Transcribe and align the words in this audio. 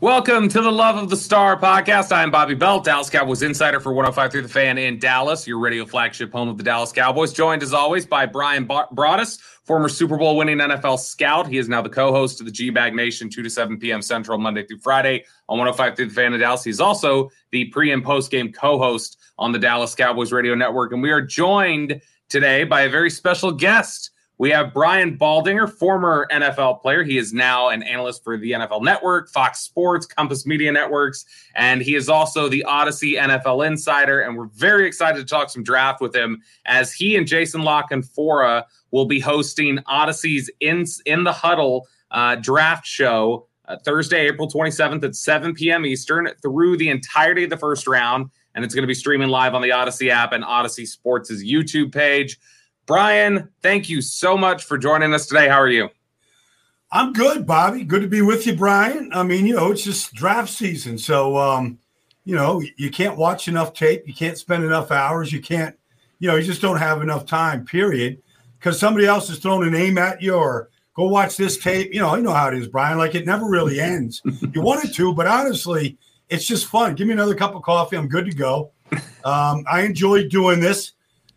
Welcome 0.00 0.48
to 0.48 0.62
the 0.62 0.72
Love 0.72 0.96
of 0.96 1.10
the 1.10 1.16
Star 1.16 1.60
podcast. 1.60 2.10
I'm 2.10 2.30
Bobby 2.30 2.54
Belt, 2.54 2.84
Dallas 2.84 3.10
Cowboys 3.10 3.42
insider 3.42 3.80
for 3.80 3.92
105 3.92 4.32
through 4.32 4.40
the 4.40 4.48
fan 4.48 4.78
in 4.78 4.98
Dallas, 4.98 5.46
your 5.46 5.58
radio 5.58 5.84
flagship 5.84 6.32
home 6.32 6.48
of 6.48 6.56
the 6.56 6.62
Dallas 6.62 6.90
Cowboys. 6.90 7.34
Joined 7.34 7.62
as 7.62 7.74
always 7.74 8.06
by 8.06 8.24
Brian 8.24 8.66
Broaddus, 8.66 9.38
former 9.62 9.90
Super 9.90 10.16
Bowl 10.16 10.38
winning 10.38 10.56
NFL 10.56 10.98
scout. 11.00 11.46
He 11.46 11.58
is 11.58 11.68
now 11.68 11.82
the 11.82 11.90
co 11.90 12.12
host 12.12 12.40
of 12.40 12.46
the 12.46 12.52
G 12.52 12.70
Bag 12.70 12.94
Nation, 12.94 13.28
2 13.28 13.42
to 13.42 13.50
7 13.50 13.78
p.m. 13.78 14.00
Central, 14.00 14.38
Monday 14.38 14.64
through 14.64 14.78
Friday 14.78 15.22
on 15.50 15.58
105 15.58 15.96
through 15.96 16.06
the 16.06 16.14
fan 16.14 16.32
in 16.32 16.40
Dallas. 16.40 16.64
He's 16.64 16.80
also 16.80 17.28
the 17.50 17.66
pre 17.66 17.92
and 17.92 18.02
post 18.02 18.30
game 18.30 18.54
co 18.54 18.78
host 18.78 19.18
on 19.38 19.52
the 19.52 19.58
Dallas 19.58 19.94
Cowboys 19.94 20.32
radio 20.32 20.54
network. 20.54 20.94
And 20.94 21.02
we 21.02 21.10
are 21.10 21.20
joined 21.20 22.00
today 22.30 22.64
by 22.64 22.82
a 22.82 22.88
very 22.88 23.10
special 23.10 23.52
guest. 23.52 24.12
We 24.40 24.48
have 24.52 24.72
Brian 24.72 25.18
Baldinger, 25.18 25.70
former 25.70 26.26
NFL 26.32 26.80
player. 26.80 27.04
He 27.04 27.18
is 27.18 27.34
now 27.34 27.68
an 27.68 27.82
analyst 27.82 28.24
for 28.24 28.38
the 28.38 28.52
NFL 28.52 28.82
Network, 28.82 29.28
Fox 29.28 29.60
Sports, 29.60 30.06
Compass 30.06 30.46
Media 30.46 30.72
Networks, 30.72 31.26
and 31.54 31.82
he 31.82 31.94
is 31.94 32.08
also 32.08 32.48
the 32.48 32.64
Audacy 32.66 33.20
NFL 33.20 33.66
Insider. 33.66 34.20
And 34.22 34.38
we're 34.38 34.46
very 34.46 34.86
excited 34.86 35.18
to 35.18 35.26
talk 35.26 35.50
some 35.50 35.62
draft 35.62 36.00
with 36.00 36.16
him 36.16 36.40
as 36.64 36.90
he 36.90 37.16
and 37.16 37.26
Jason 37.26 37.64
La 37.64 37.82
Canfora 37.82 38.64
will 38.92 39.04
be 39.04 39.20
hosting 39.20 39.76
Audacy's 39.80 40.50
In, 40.60 40.86
in 41.04 41.24
the 41.24 41.32
Huddle 41.32 41.86
uh, 42.10 42.36
draft 42.36 42.86
show 42.86 43.46
uh, 43.68 43.76
Thursday, 43.84 44.26
April 44.26 44.48
27th 44.48 45.04
at 45.04 45.16
7 45.16 45.52
p.m. 45.52 45.84
Eastern 45.84 46.30
through 46.40 46.78
the 46.78 46.88
entirety 46.88 47.44
of 47.44 47.50
the 47.50 47.58
first 47.58 47.86
round. 47.86 48.30
And 48.54 48.64
it's 48.64 48.74
going 48.74 48.84
to 48.84 48.88
be 48.88 48.94
streaming 48.94 49.28
live 49.28 49.54
on 49.54 49.60
the 49.60 49.68
Audacy 49.68 50.08
app 50.08 50.32
and 50.32 50.42
Odyssey 50.42 50.86
Sports' 50.86 51.44
YouTube 51.44 51.92
page. 51.92 52.38
Brian, 52.90 53.48
thank 53.62 53.88
you 53.88 54.02
so 54.02 54.36
much 54.36 54.64
for 54.64 54.76
joining 54.76 55.14
us 55.14 55.26
today. 55.26 55.46
How 55.46 55.60
are 55.60 55.68
you? 55.68 55.90
I'm 56.90 57.12
good, 57.12 57.46
Bobby. 57.46 57.84
Good 57.84 58.02
to 58.02 58.08
be 58.08 58.20
with 58.20 58.48
you, 58.48 58.56
Brian. 58.56 59.12
I 59.12 59.22
mean, 59.22 59.46
you 59.46 59.54
know, 59.54 59.70
it's 59.70 59.84
just 59.84 60.12
draft 60.12 60.50
season. 60.50 60.98
So, 60.98 61.36
um, 61.38 61.78
you 62.24 62.34
know, 62.34 62.60
you 62.76 62.90
can't 62.90 63.16
watch 63.16 63.46
enough 63.46 63.74
tape. 63.74 64.08
You 64.08 64.12
can't 64.12 64.36
spend 64.36 64.64
enough 64.64 64.90
hours. 64.90 65.32
You 65.32 65.40
can't, 65.40 65.78
you 66.18 66.26
know, 66.26 66.34
you 66.34 66.42
just 66.42 66.60
don't 66.60 66.78
have 66.78 67.00
enough 67.00 67.26
time, 67.26 67.64
period. 67.64 68.20
Because 68.58 68.80
somebody 68.80 69.06
else 69.06 69.30
is 69.30 69.38
throwing 69.38 69.68
a 69.68 69.70
name 69.70 69.96
at 69.96 70.20
you 70.20 70.34
or 70.34 70.68
go 70.94 71.06
watch 71.06 71.36
this 71.36 71.58
tape. 71.58 71.94
You 71.94 72.00
know, 72.00 72.16
you 72.16 72.22
know 72.22 72.34
how 72.34 72.48
it 72.48 72.54
is, 72.54 72.66
Brian. 72.66 72.98
Like 72.98 73.14
it 73.14 73.24
never 73.24 73.46
really 73.48 73.78
ends. 73.94 74.20
you 74.52 74.62
wanted 74.62 74.92
to, 74.94 75.14
but 75.14 75.28
honestly, 75.28 75.96
it's 76.28 76.44
just 76.44 76.66
fun. 76.66 76.96
Give 76.96 77.06
me 77.06 77.12
another 77.12 77.36
cup 77.36 77.54
of 77.54 77.62
coffee. 77.62 77.96
I'm 77.96 78.08
good 78.08 78.26
to 78.26 78.34
go. 78.34 78.72
Um, 79.22 79.64
I 79.70 79.82
enjoy 79.82 80.28
doing 80.28 80.60
this. 80.60 80.92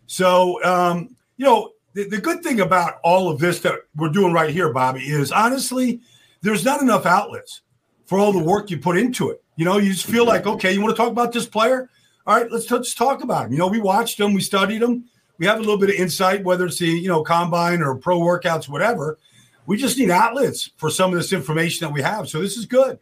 So, 0.06 0.64
um, 0.64 1.14
you 1.44 1.50
know, 1.50 1.72
the, 1.92 2.08
the 2.08 2.18
good 2.18 2.42
thing 2.42 2.60
about 2.60 3.00
all 3.04 3.28
of 3.28 3.38
this 3.38 3.60
that 3.60 3.74
we're 3.96 4.08
doing 4.08 4.32
right 4.32 4.48
here, 4.48 4.72
Bobby, 4.72 5.02
is 5.02 5.30
honestly, 5.30 6.00
there's 6.40 6.64
not 6.64 6.80
enough 6.80 7.04
outlets 7.04 7.60
for 8.06 8.18
all 8.18 8.32
the 8.32 8.42
work 8.42 8.70
you 8.70 8.78
put 8.78 8.96
into 8.96 9.28
it. 9.28 9.44
You 9.56 9.66
know, 9.66 9.76
you 9.76 9.92
just 9.92 10.06
feel 10.06 10.24
like, 10.24 10.46
okay, 10.46 10.72
you 10.72 10.80
want 10.80 10.96
to 10.96 11.02
talk 11.02 11.10
about 11.10 11.34
this 11.34 11.44
player? 11.44 11.90
All 12.26 12.34
right, 12.34 12.50
let's, 12.50 12.70
let's 12.70 12.94
talk 12.94 13.22
about 13.22 13.44
him. 13.44 13.52
You 13.52 13.58
know, 13.58 13.66
we 13.66 13.78
watched 13.78 14.18
him, 14.18 14.32
we 14.32 14.40
studied 14.40 14.80
him, 14.80 15.04
we 15.36 15.44
have 15.44 15.58
a 15.58 15.60
little 15.60 15.76
bit 15.76 15.90
of 15.90 15.96
insight, 15.96 16.42
whether 16.44 16.64
it's 16.64 16.78
the, 16.78 16.86
you 16.86 17.08
know, 17.08 17.22
combine 17.22 17.82
or 17.82 17.94
pro 17.94 18.18
workouts, 18.18 18.66
whatever. 18.66 19.18
We 19.66 19.76
just 19.76 19.98
need 19.98 20.08
outlets 20.08 20.70
for 20.78 20.88
some 20.88 21.12
of 21.12 21.18
this 21.18 21.34
information 21.34 21.86
that 21.86 21.92
we 21.92 22.00
have. 22.00 22.26
So 22.26 22.40
this 22.40 22.56
is 22.56 22.64
good. 22.64 22.98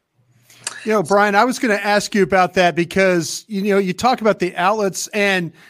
You 0.84 0.92
know, 0.94 1.04
Brian, 1.04 1.36
I 1.36 1.44
was 1.44 1.60
going 1.60 1.76
to 1.76 1.84
ask 1.84 2.12
you 2.12 2.24
about 2.24 2.54
that 2.54 2.74
because, 2.74 3.44
you 3.46 3.62
know, 3.62 3.78
you 3.78 3.92
talk 3.92 4.20
about 4.20 4.40
the 4.40 4.56
outlets 4.56 5.06
and– 5.14 5.52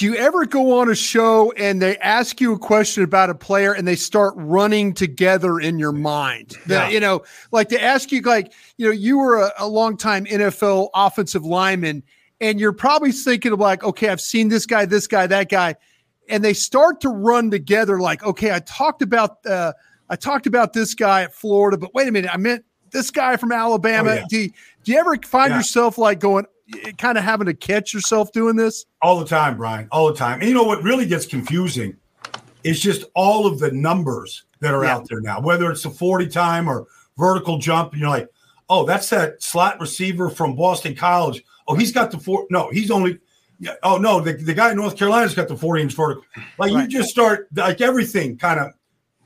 do 0.00 0.06
you 0.06 0.14
ever 0.14 0.46
go 0.46 0.80
on 0.80 0.88
a 0.88 0.94
show 0.94 1.52
and 1.58 1.82
they 1.82 1.94
ask 1.98 2.40
you 2.40 2.54
a 2.54 2.58
question 2.58 3.04
about 3.04 3.28
a 3.28 3.34
player 3.34 3.74
and 3.74 3.86
they 3.86 3.96
start 3.96 4.32
running 4.34 4.94
together 4.94 5.60
in 5.60 5.78
your 5.78 5.92
mind? 5.92 6.56
Yeah. 6.66 6.86
The, 6.86 6.94
you 6.94 7.00
know, 7.00 7.22
like 7.52 7.68
they 7.68 7.78
ask 7.78 8.10
you, 8.10 8.22
like, 8.22 8.50
you 8.78 8.86
know, 8.86 8.92
you 8.92 9.18
were 9.18 9.42
a, 9.42 9.52
a 9.58 9.68
long 9.68 9.98
time 9.98 10.24
NFL 10.24 10.88
offensive 10.94 11.44
lineman 11.44 12.02
and 12.40 12.58
you're 12.58 12.72
probably 12.72 13.12
thinking 13.12 13.52
of 13.52 13.60
like, 13.60 13.84
okay, 13.84 14.08
I've 14.08 14.22
seen 14.22 14.48
this 14.48 14.64
guy, 14.64 14.86
this 14.86 15.06
guy, 15.06 15.26
that 15.26 15.50
guy. 15.50 15.74
And 16.30 16.42
they 16.42 16.54
start 16.54 17.02
to 17.02 17.10
run 17.10 17.50
together 17.50 18.00
like, 18.00 18.22
okay, 18.22 18.54
I 18.54 18.60
talked 18.60 19.02
about, 19.02 19.44
uh, 19.44 19.74
I 20.08 20.16
talked 20.16 20.46
about 20.46 20.72
this 20.72 20.94
guy 20.94 21.24
at 21.24 21.34
Florida, 21.34 21.76
but 21.76 21.92
wait 21.92 22.08
a 22.08 22.10
minute, 22.10 22.30
I 22.32 22.38
meant 22.38 22.64
this 22.90 23.10
guy 23.10 23.36
from 23.36 23.52
Alabama. 23.52 24.12
Oh, 24.12 24.14
yeah. 24.14 24.24
do, 24.30 24.38
you, 24.38 24.50
do 24.82 24.92
you 24.92 24.98
ever 24.98 25.18
find 25.26 25.50
yeah. 25.50 25.58
yourself 25.58 25.98
like 25.98 26.20
going, 26.20 26.46
kind 26.98 27.18
of 27.18 27.24
having 27.24 27.46
to 27.46 27.54
catch 27.54 27.92
yourself 27.94 28.32
doing 28.32 28.56
this? 28.56 28.86
All 29.02 29.18
the 29.18 29.26
time, 29.26 29.56
Brian. 29.56 29.88
All 29.90 30.08
the 30.08 30.14
time. 30.14 30.40
And 30.40 30.48
you 30.48 30.54
know 30.54 30.64
what 30.64 30.82
really 30.82 31.06
gets 31.06 31.26
confusing 31.26 31.96
is 32.64 32.80
just 32.80 33.04
all 33.14 33.46
of 33.46 33.58
the 33.58 33.70
numbers 33.72 34.44
that 34.60 34.74
are 34.74 34.84
yeah. 34.84 34.94
out 34.94 35.08
there 35.08 35.20
now, 35.20 35.40
whether 35.40 35.70
it's 35.70 35.84
a 35.84 35.90
40 35.90 36.28
time 36.28 36.68
or 36.68 36.86
vertical 37.18 37.58
jump. 37.58 37.96
You're 37.96 38.08
like, 38.08 38.28
oh, 38.68 38.84
that's 38.84 39.10
that 39.10 39.42
slot 39.42 39.80
receiver 39.80 40.30
from 40.30 40.56
Boston 40.56 40.94
College. 40.94 41.42
Oh, 41.68 41.74
he's 41.74 41.92
got 41.92 42.10
the 42.10 42.18
four. 42.18 42.46
No, 42.50 42.70
he's 42.70 42.90
only. 42.90 43.18
Oh 43.82 43.98
no, 43.98 44.20
the, 44.20 44.32
the 44.32 44.54
guy 44.54 44.70
in 44.70 44.78
North 44.78 44.96
Carolina's 44.96 45.34
got 45.34 45.46
the 45.46 45.56
40 45.56 45.82
inch 45.82 45.94
vertical. 45.94 46.24
Like 46.56 46.72
right. 46.72 46.82
you 46.82 46.88
just 46.88 47.10
start 47.10 47.46
like 47.54 47.82
everything 47.82 48.38
kind 48.38 48.58
of 48.58 48.72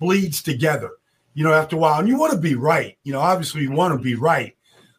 bleeds 0.00 0.42
together, 0.42 0.90
you 1.34 1.44
know, 1.44 1.52
after 1.52 1.76
a 1.76 1.78
while. 1.78 2.00
And 2.00 2.08
you 2.08 2.18
want 2.18 2.32
to 2.32 2.38
be 2.38 2.56
right. 2.56 2.98
You 3.04 3.12
know, 3.12 3.20
obviously 3.20 3.62
you 3.62 3.70
want 3.70 3.96
to 3.96 4.02
be 4.02 4.16
right. 4.16 4.56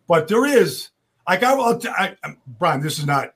But 0.07 0.29
there 0.29 0.45
is 0.45 0.89
like 1.27 1.43
I 1.43 1.53
will, 1.53 1.79
I, 1.85 2.15
Brian, 2.59 2.81
this 2.81 2.99
is 2.99 3.05
not 3.05 3.33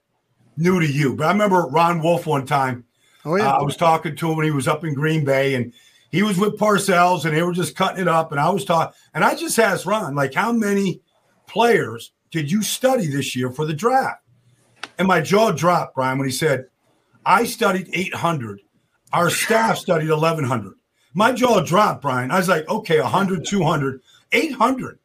new 0.58 0.80
to 0.80 0.88
you, 0.88 1.16
but 1.16 1.28
I 1.28 1.32
remember 1.32 1.68
Ron 1.68 2.02
Wolf 2.02 2.26
one 2.26 2.46
time. 2.46 2.86
Oh 3.26 3.36
yeah, 3.36 3.52
uh, 3.52 3.60
I 3.60 3.64
was 3.64 3.76
talking 3.76 4.16
to 4.16 4.30
him 4.30 4.38
when 4.38 4.46
he 4.46 4.52
was 4.52 4.68
up 4.68 4.84
in 4.84 4.94
Green 4.94 5.26
Bay, 5.26 5.56
and 5.56 5.74
he 6.12 6.24
was 6.24 6.38
with 6.38 6.58
Parcells, 6.58 7.26
and 7.26 7.36
they 7.36 7.44
were 7.44 7.54
just 7.54 7.76
cutting 7.76 8.02
it 8.02 8.08
up. 8.08 8.32
And 8.32 8.40
I 8.40 8.50
was 8.50 8.66
talking, 8.66 8.94
and 9.14 9.24
I 9.24 9.36
just 9.36 9.60
asked 9.60 9.86
Ron, 9.86 10.16
like, 10.16 10.34
how 10.34 10.52
many 10.52 11.02
players 11.48 12.12
did 12.32 12.52
you 12.52 12.62
study 12.62 13.08
this 13.08 13.36
year 13.36 13.52
for 13.52 13.66
the 13.66 13.74
draft? 13.74 14.22
And 14.98 15.08
my 15.08 15.22
jaw 15.22 15.52
dropped, 15.52 15.96
Brian, 15.96 16.18
when 16.18 16.28
he 16.28 16.34
said, 16.34 16.66
I 17.26 17.46
studied 17.46 17.90
800. 17.94 18.62
Our 19.14 19.30
staff 19.30 19.78
studied 19.78 20.10
1,100. 20.10 20.74
My 21.14 21.32
jaw 21.32 21.62
dropped, 21.62 22.02
Brian. 22.02 22.32
I 22.32 22.38
was 22.38 22.50
like, 22.50 22.68
okay, 22.70 23.00
100, 23.02 23.46
200, 23.46 24.02
800. 24.32 25.00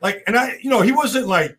Like, 0.00 0.22
and 0.26 0.36
I, 0.36 0.58
you 0.60 0.70
know, 0.70 0.82
he 0.82 0.92
wasn't 0.92 1.28
like 1.28 1.56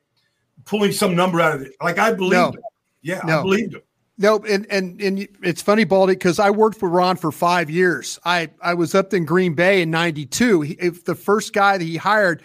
pulling 0.66 0.92
some 0.92 1.16
number 1.16 1.40
out 1.40 1.56
of 1.56 1.62
it. 1.62 1.74
Like 1.81 1.98
I 1.98 2.14
believed 2.14 2.34
no. 2.34 2.50
him. 2.50 2.62
Yeah, 3.02 3.22
no. 3.24 3.40
I 3.40 3.42
believed 3.44 3.76
him. 3.76 3.81
No, 4.18 4.38
and 4.46 4.66
and 4.70 5.02
and 5.02 5.28
it's 5.44 5.62
funny, 5.62 5.84
Baldy, 5.84 6.14
because 6.14 6.40
I 6.40 6.50
worked 6.50 6.78
for 6.78 6.90
Ron 6.90 7.18
for 7.18 7.31
five 7.31 7.70
years. 7.70 8.18
I 8.24 8.50
I 8.62 8.74
was 8.74 8.96
up 8.96 9.14
in 9.14 9.26
Green 9.26 9.53
Bay 9.53 9.81
in 9.81 9.92
'92. 9.92 10.76
If 10.80 11.03
the 11.03 11.16
first 11.16 11.53
guy 11.53 11.78
that 11.78 11.84
he 11.84 11.98
hired, 11.98 12.42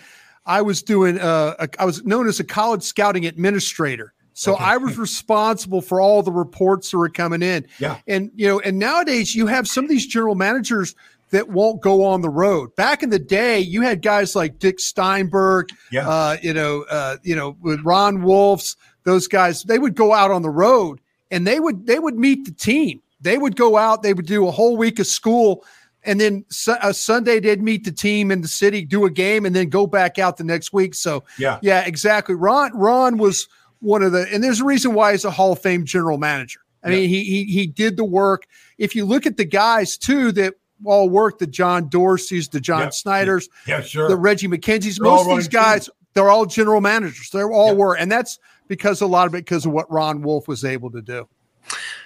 I 0.47 0.63
was 0.63 0.83
doing. 0.83 1.21
Uh, 1.21 1.55
a, 1.61 1.69
I 1.79 1.85
was 1.85 2.05
known 2.05 2.27
as 2.27 2.41
a 2.41 2.45
college 2.45 2.83
scouting 2.83 3.25
administrator. 3.25 4.13
So 4.33 4.55
okay. 4.55 4.65
I 4.65 4.77
was 4.79 4.97
responsible 4.97 5.81
for 5.81 6.01
all 6.01 6.23
the 6.23 6.33
reports 6.33 6.91
that 6.91 6.99
were 6.99 7.09
coming 7.09 7.43
in. 7.43 7.67
Yeah. 7.79 7.99
And 8.09 8.31
you 8.35 8.49
know, 8.49 8.59
and 8.61 8.79
nowadays 8.79 9.35
you 9.35 9.47
have 9.47 9.69
some 9.69 9.85
of 9.85 9.91
these 9.91 10.07
general 10.07 10.35
managers 10.35 10.95
that 11.31 11.49
won't 11.49 11.81
go 11.81 12.05
on 12.05 12.21
the 12.21 12.31
road. 12.31 12.75
Back 12.77 13.03
in 13.03 13.11
the 13.11 13.19
day, 13.19 13.61
you 13.61 13.83
had 13.83 14.03
guys 14.03 14.35
like 14.35 14.59
Dick 14.59 14.81
Steinberg, 14.81 15.69
yeah. 15.91 16.09
uh, 16.09 16.37
you 16.43 16.53
know, 16.53 16.85
uh, 16.91 17.17
you 17.23 17.37
know, 17.37 17.57
with 17.61 17.81
Ron 17.83 18.23
Wolfs, 18.23 18.77
those 19.05 19.29
guys, 19.29 19.63
they 19.63 19.79
would 19.79 19.95
go 19.95 20.13
out 20.13 20.31
on 20.31 20.43
the 20.43 20.51
road 20.51 21.01
and 21.31 21.47
they 21.47 21.61
would 21.61 21.87
they 21.87 21.99
would 21.99 22.17
meet 22.17 22.45
the 22.45 22.53
team. 22.53 23.01
They 23.21 23.39
would 23.39 23.57
go 23.57 23.77
out, 23.77 24.03
they 24.03 24.15
would 24.15 24.27
do 24.27 24.47
a 24.49 24.51
whole 24.51 24.77
week 24.77 24.99
of 24.99 25.07
school, 25.07 25.65
and 26.05 26.21
then 26.21 26.45
a 26.69 26.87
uh, 26.87 26.93
Sunday 26.93 27.39
they'd 27.41 27.63
meet 27.63 27.85
the 27.85 27.93
team 27.93 28.31
in 28.31 28.41
the 28.41 28.49
city, 28.49 28.85
do 28.85 29.05
a 29.05 29.11
game, 29.11 29.45
and 29.45 29.55
then 29.55 29.69
go 29.69 29.87
back 29.87 30.19
out 30.19 30.37
the 30.37 30.45
next 30.45 30.73
week. 30.73 30.95
So 30.95 31.25
yeah, 31.39 31.59
yeah, 31.63 31.87
exactly. 31.87 32.35
Ron 32.35 32.77
Ron 32.77 33.19
was 33.19 33.49
one 33.81 34.03
of 34.03 34.13
the, 34.13 34.27
and 34.33 34.43
there's 34.43 34.61
a 34.61 34.65
reason 34.65 34.95
why 34.95 35.13
he's 35.13 35.25
a 35.25 35.31
Hall 35.31 35.53
of 35.53 35.61
Fame 35.61 35.85
general 35.85 36.19
manager. 36.19 36.61
I 36.83 36.89
mean, 36.89 37.09
he 37.11 37.25
he 37.25 37.45
he 37.45 37.67
did 37.67 37.99
the 37.99 38.05
work. 38.05 38.47
If 38.79 38.97
you 38.97 39.05
look 39.05 39.27
at 39.27 39.37
the 39.37 39.45
guys 39.45 39.99
too 39.99 40.33
that 40.33 40.55
all 40.85 41.09
work 41.09 41.39
the 41.39 41.47
John 41.47 41.89
Dorsey's, 41.89 42.49
the 42.49 42.61
John 42.61 42.83
yep. 42.83 42.95
Schneider's, 42.95 43.49
yeah, 43.67 43.81
sure. 43.81 44.09
the 44.09 44.17
Reggie 44.17 44.49
McKenzie's. 44.49 44.97
They're 44.97 45.11
most 45.11 45.29
of 45.29 45.37
these 45.37 45.49
guys, 45.49 45.87
teams. 45.87 45.97
they're 46.15 46.31
all 46.31 46.47
general 46.47 46.81
managers. 46.81 47.31
They're 47.31 47.51
all 47.51 47.69
yep. 47.69 47.77
were, 47.77 47.97
and 47.97 48.11
that's 48.11 48.39
because 48.69 49.01
a 49.01 49.07
lot 49.07 49.27
of 49.27 49.35
it 49.35 49.39
because 49.39 49.67
of 49.67 49.73
what 49.73 49.91
Ron 49.91 50.23
Wolf 50.23 50.49
was 50.49 50.65
able 50.65 50.91
to 50.93 51.03
do. 51.03 51.29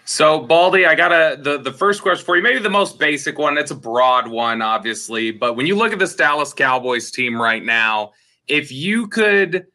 So, 0.04 0.40
Baldy, 0.40 0.87
I 0.87 0.94
got 0.94 1.12
a 1.12 1.40
the 1.40 1.58
the 1.58 1.72
first 1.72 2.02
question 2.02 2.25
for 2.25 2.37
you, 2.37 2.43
maybe 2.43 2.58
the 2.58 2.70
most 2.70 2.98
basic 2.98 3.38
one. 3.38 3.56
It's 3.56 3.70
a 3.70 3.76
broad 3.76 4.28
one, 4.28 4.60
obviously, 4.60 5.31
but 5.31 5.54
when 5.54 5.66
you 5.66 5.76
look 5.76 5.93
at 5.93 5.98
this 5.98 6.14
Dallas 6.14 6.52
Cowboys 6.52 7.10
team 7.10 7.40
right 7.40 7.64
now, 7.64 8.12
if 8.48 8.70
you 8.70 9.06
could 9.08 9.66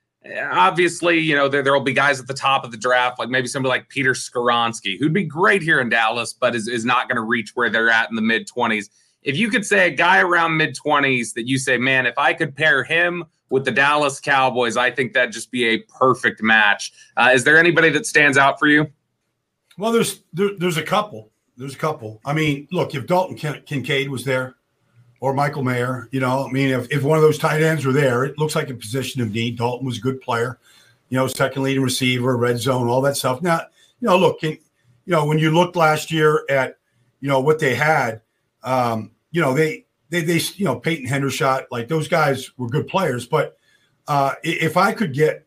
obviously, 0.52 1.20
you 1.20 1.36
know, 1.36 1.48
there 1.48 1.74
will 1.74 1.80
be 1.80 1.94
guys 1.94 2.20
at 2.20 2.28
the 2.28 2.34
top 2.34 2.64
of 2.64 2.72
the 2.72 2.78
draft, 2.78 3.20
like 3.20 3.30
maybe 3.30 3.48
somebody 3.48 3.70
like 3.70 3.90
Peter 3.90 4.12
Skoronski, 4.12 4.98
who'd 5.00 5.14
be 5.14 5.24
great 5.24 5.62
here 5.62 5.80
in 5.80 5.90
Dallas, 5.90 6.34
but 6.34 6.56
is, 6.56 6.68
is 6.68 6.86
not 6.86 7.08
going 7.08 7.16
to 7.16 7.22
reach 7.22 7.52
where 7.56 7.70
they're 7.70 7.90
at 7.90 8.10
in 8.10 8.16
the 8.16 8.22
mid 8.22 8.48
20s. 8.48 8.90
If 9.24 9.38
you 9.38 9.50
could 9.50 9.66
say 9.66 9.88
a 9.88 9.92
guy 9.92 10.20
around 10.22 10.58
mid 10.58 10.76
20s 10.76 11.34
that 11.34 11.48
you 11.48 11.58
say, 11.58 11.78
man, 11.78 12.06
if 12.06 12.18
I 12.18 12.34
could 12.34 12.56
pair 12.56 12.84
him 12.84 13.26
with 13.50 13.66
the 13.66 13.72
Dallas 13.72 14.20
Cowboys, 14.20 14.78
I 14.78 14.92
think 14.92 15.14
that'd 15.14 15.34
just 15.34 15.52
be 15.52 15.66
a 15.66 15.80
perfect 15.80 16.42
match. 16.42 16.94
Uh, 17.18 17.32
is 17.34 17.44
there 17.44 17.58
anybody 17.58 17.90
that 17.90 18.06
stands 18.06 18.38
out 18.38 18.60
for 18.60 18.68
you? 18.68 18.88
Well, 19.78 19.92
there's 19.92 20.22
there, 20.34 20.52
there's 20.58 20.78
a 20.78 20.84
couple. 20.84 21.32
There's 21.58 21.76
a 21.76 21.78
couple. 21.78 22.22
I 22.26 22.34
mean, 22.34 22.68
look, 22.72 22.96
if 22.96 23.06
Dalton 23.06 23.36
Kincaid 23.36 24.10
was 24.10 24.24
there, 24.24 24.56
or 25.20 25.34
Michael 25.34 25.64
Mayer. 25.64 26.08
You 26.12 26.20
know, 26.20 26.46
I 26.48 26.52
mean, 26.52 26.70
if, 26.70 26.92
if 26.92 27.04
one 27.04 27.18
of 27.18 27.24
those 27.24 27.38
tight 27.38 27.62
ends 27.62 27.86
were 27.86 27.94
there, 27.94 28.24
it 28.24 28.38
looks 28.38 28.56
like 28.56 28.70
a 28.70 28.74
position 28.74 29.22
of 29.22 29.32
need. 29.32 29.58
Dalton 29.58 29.86
was 29.86 29.98
a 29.98 30.02
good 30.02 30.22
player, 30.22 30.60
you 31.10 31.18
know, 31.18 31.28
second 31.28 31.64
leading 31.64 31.84
receiver, 31.84 32.38
red 32.38 32.60
zone, 32.60 32.88
all 32.88 33.02
that 33.02 33.18
stuff. 33.18 33.42
Now, 33.42 33.62
you 34.00 34.08
know, 34.08 34.18
look, 34.18 34.42
you 34.42 34.58
know, 35.06 35.26
when 35.26 35.40
you 35.40 35.52
looked 35.52 35.76
last 35.76 36.12
year 36.12 36.46
at, 36.50 36.78
you 37.20 37.28
know, 37.28 37.40
what 37.40 37.60
they 37.60 37.76
had, 37.76 38.22
um, 38.64 39.12
you 39.32 39.42
know, 39.42 39.54
they, 39.54 39.86
they, 40.10 40.22
they, 40.22 40.40
you 40.56 40.66
know, 40.66 40.80
Peyton 40.80 41.08
Hendershot, 41.08 41.66
like 41.72 41.88
those 41.88 42.08
guys 42.08 42.58
were 42.58 42.70
good 42.70 42.88
players. 42.88 43.28
But 43.28 43.58
uh, 44.08 44.36
if 44.44 44.78
I 44.78 44.94
could 44.94 45.14
get 45.14 45.46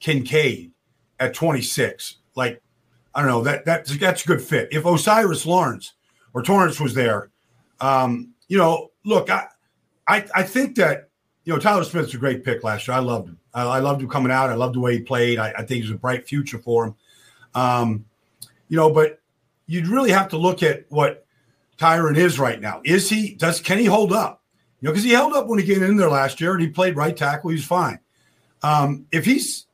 Kincaid 0.00 0.72
at 1.20 1.34
26, 1.34 2.16
like, 2.34 2.60
I 3.14 3.20
don't 3.20 3.30
know, 3.30 3.42
that, 3.42 3.64
that 3.66 3.86
that's 3.86 4.24
a 4.24 4.26
good 4.26 4.42
fit. 4.42 4.68
If 4.72 4.86
O'Cyrus 4.86 5.46
Lawrence 5.46 5.92
or 6.34 6.42
Torrence 6.42 6.80
was 6.80 6.94
there, 6.94 7.30
um, 7.80 8.32
you 8.52 8.58
know, 8.58 8.90
look, 9.06 9.30
I, 9.30 9.46
I, 10.06 10.26
I 10.34 10.42
think 10.42 10.76
that 10.76 11.08
you 11.46 11.54
know 11.54 11.58
Tyler 11.58 11.84
Smith's 11.84 12.12
a 12.12 12.18
great 12.18 12.44
pick 12.44 12.62
last 12.62 12.86
year. 12.86 12.94
I 12.94 13.00
loved 13.00 13.30
him. 13.30 13.38
I, 13.54 13.62
I 13.62 13.78
loved 13.78 14.02
him 14.02 14.10
coming 14.10 14.30
out. 14.30 14.50
I 14.50 14.54
loved 14.56 14.74
the 14.74 14.80
way 14.80 14.92
he 14.92 15.00
played. 15.00 15.38
I, 15.38 15.54
I 15.56 15.62
think 15.62 15.84
he's 15.84 15.90
a 15.90 15.94
bright 15.94 16.28
future 16.28 16.58
for 16.58 16.88
him. 16.88 16.94
Um, 17.54 18.04
you 18.68 18.76
know, 18.76 18.90
but 18.92 19.20
you'd 19.64 19.86
really 19.86 20.10
have 20.10 20.28
to 20.28 20.36
look 20.36 20.62
at 20.62 20.84
what 20.90 21.24
Tyron 21.78 22.18
is 22.18 22.38
right 22.38 22.60
now. 22.60 22.82
Is 22.84 23.08
he 23.08 23.36
does 23.36 23.58
can 23.58 23.78
he 23.78 23.86
hold 23.86 24.12
up? 24.12 24.42
You 24.82 24.88
know, 24.88 24.92
because 24.92 25.04
he 25.04 25.12
held 25.12 25.32
up 25.32 25.46
when 25.46 25.58
he 25.58 25.64
came 25.64 25.82
in 25.82 25.96
there 25.96 26.10
last 26.10 26.38
year 26.38 26.52
and 26.52 26.60
he 26.60 26.68
played 26.68 26.94
right 26.94 27.16
tackle. 27.16 27.48
He 27.48 27.56
was 27.56 27.64
fine. 27.64 28.00
Um, 28.62 29.06
if 29.12 29.24
he's 29.24 29.64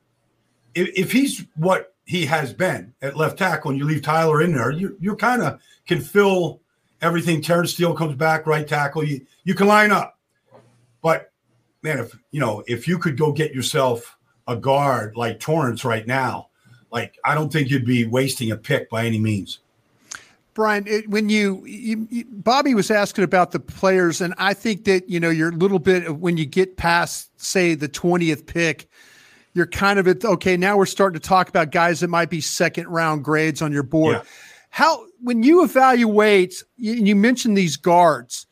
if, 0.76 0.88
if 0.94 1.10
he's 1.10 1.44
what 1.56 1.96
he 2.04 2.26
has 2.26 2.52
been 2.52 2.94
at 3.02 3.16
left 3.16 3.38
tackle 3.38 3.72
and 3.72 3.80
you 3.80 3.86
leave 3.86 4.02
Tyler 4.02 4.40
in 4.40 4.54
there, 4.54 4.70
you 4.70 4.96
you 5.00 5.16
kind 5.16 5.42
of 5.42 5.60
can 5.84 6.00
fill 6.00 6.60
everything. 7.00 7.41
Terence 7.41 7.73
Steele 7.73 7.95
comes 7.95 8.15
back, 8.15 8.47
right 8.47 8.67
tackle. 8.67 9.05
You 9.05 9.25
you 9.45 9.55
can 9.55 9.67
line 9.67 9.91
up. 9.91 10.19
But 11.03 11.33
man, 11.83 11.99
if 11.99 12.17
you 12.31 12.41
know, 12.41 12.62
if 12.67 12.89
you 12.89 12.99
could 12.99 13.17
go 13.17 13.33
get 13.33 13.55
yourself 13.55 14.17
a 14.47 14.56
guard 14.56 15.17
like 15.17 15.41
Torrence 15.41 15.85
right 15.85 16.06
now, 16.06 16.49
like 16.91 17.19
I 17.25 17.35
don't 17.35 17.53
think 17.53 17.71
you'd 17.71 17.85
be 17.87 18.06
wasting 18.06 18.50
a 18.50 18.56
pick 18.56 18.91
by 18.91 19.05
any 19.05 19.19
means. 19.19 19.61
Brian, 20.55 20.89
it, 20.89 21.09
when 21.09 21.29
you, 21.29 21.65
you, 21.67 22.09
you, 22.11 22.25
Bobby 22.33 22.75
was 22.75 22.91
asking 22.91 23.23
about 23.23 23.53
the 23.53 23.61
players, 23.61 24.21
and 24.21 24.35
I 24.39 24.55
think 24.55 24.87
that 24.87 25.09
you 25.09 25.21
know 25.21 25.31
you're 25.31 25.50
a 25.50 25.56
little 25.56 25.79
bit 25.79 26.17
when 26.19 26.37
you 26.37 26.47
get 26.47 26.77
past, 26.77 27.31
say, 27.41 27.77
the 27.77 27.87
twentieth 27.87 28.45
pick, 28.45 28.89
you're 29.55 29.69
kind 29.69 30.00
of 30.00 30.09
at 30.09 30.25
okay. 30.25 30.56
Now 30.56 30.77
we're 30.77 30.87
starting 30.87 31.21
to 31.21 31.25
talk 31.25 31.49
about 31.49 31.71
guys 31.71 32.00
that 32.00 32.09
might 32.09 32.29
be 32.29 32.41
second 32.41 32.89
round 32.89 33.23
grades 33.23 33.62
on 33.62 33.71
your 33.73 33.85
board. 33.85 34.17
Yeah. 34.17 34.23
How 34.70 35.06
when 35.23 35.43
you 35.43 35.65
evaluate, 35.65 36.62
you, 36.76 36.93
you 36.94 37.17
mentioned 37.17 37.56
these 37.56 37.76
guards. 37.76 38.47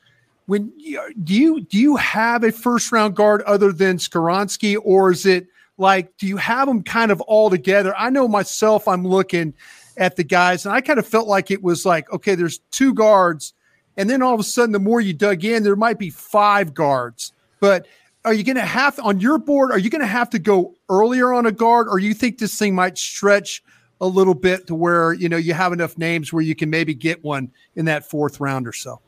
When 0.47 0.73
you, 0.77 1.03
do 1.25 1.35
you 1.35 1.61
do 1.61 1.79
you 1.79 1.97
have 1.97 2.45
a 2.45 2.53
first 2.53 2.93
round 2.93 3.17
guard 3.17 3.43
other 3.43 3.73
than 3.73 3.99
Skoronski, 3.99 4.79
or 4.83 5.11
is 5.11 5.27
it 5.27 5.49
like 5.77 6.17
do 6.19 6.27
you 6.27 6.37
have 6.37 6.69
them 6.69 6.83
kind 6.83 7.11
of 7.11 7.21
all 7.23 7.51
together? 7.51 7.95
I 7.97 8.11
know 8.11 8.29
myself, 8.29 8.87
I'm 8.87 9.07
looking 9.07 9.55
at 9.97 10.17
the 10.17 10.25
guys, 10.25 10.65
and 10.65 10.75
I 10.75 10.81
kind 10.81 10.99
of 10.99 11.07
felt 11.07 11.27
like 11.27 11.51
it 11.51 11.63
was 11.63 11.85
like 11.85 12.11
okay, 12.13 12.35
there's 12.35 12.61
two 12.71 12.95
guards, 12.95 13.55
and 13.97 14.09
then 14.09 14.23
all 14.23 14.35
of 14.35 14.41
a 14.41 14.45
sudden, 14.45 14.73
the 14.73 14.79
more 14.79 15.01
you 15.01 15.13
dug 15.13 15.45
in, 15.45 15.63
there 15.63 15.77
might 15.77 15.99
be 15.99 16.11
five 16.11 16.75
guards. 16.75 17.33
But 17.59 17.87
are 18.25 18.35
you 18.35 18.45
going 18.45 18.57
to 18.57 18.63
have 18.63 18.99
on 19.01 19.21
your 19.21 19.39
board? 19.39 19.71
Are 19.71 19.79
you 19.79 19.89
going 19.89 20.01
to 20.01 20.07
have 20.07 20.31
to 20.31 20.39
go 20.39 20.75
earlier 20.89 21.33
on 21.33 21.47
a 21.47 21.53
guard, 21.53 21.89
or 21.89 21.99
you 21.99 22.15
think 22.15 22.39
this 22.39 22.59
thing 22.59 22.75
might 22.75 22.99
stretch 22.99 23.63
a 24.01 24.07
little 24.07 24.35
bit 24.35 24.67
to 24.67 24.75
where 24.75 25.13
you 25.13 25.29
know 25.29 25.37
you 25.37 25.55
have 25.55 25.73
enough 25.73 25.97
names 25.99 26.33
where 26.33 26.43
you 26.43 26.55
can 26.55 26.71
maybe 26.71 26.95
get 26.95 27.23
one 27.25 27.51
in 27.75 27.85
that 27.87 28.09
fourth 28.09 28.41
round 28.41 28.67
or 28.67 28.73
so. 28.73 29.01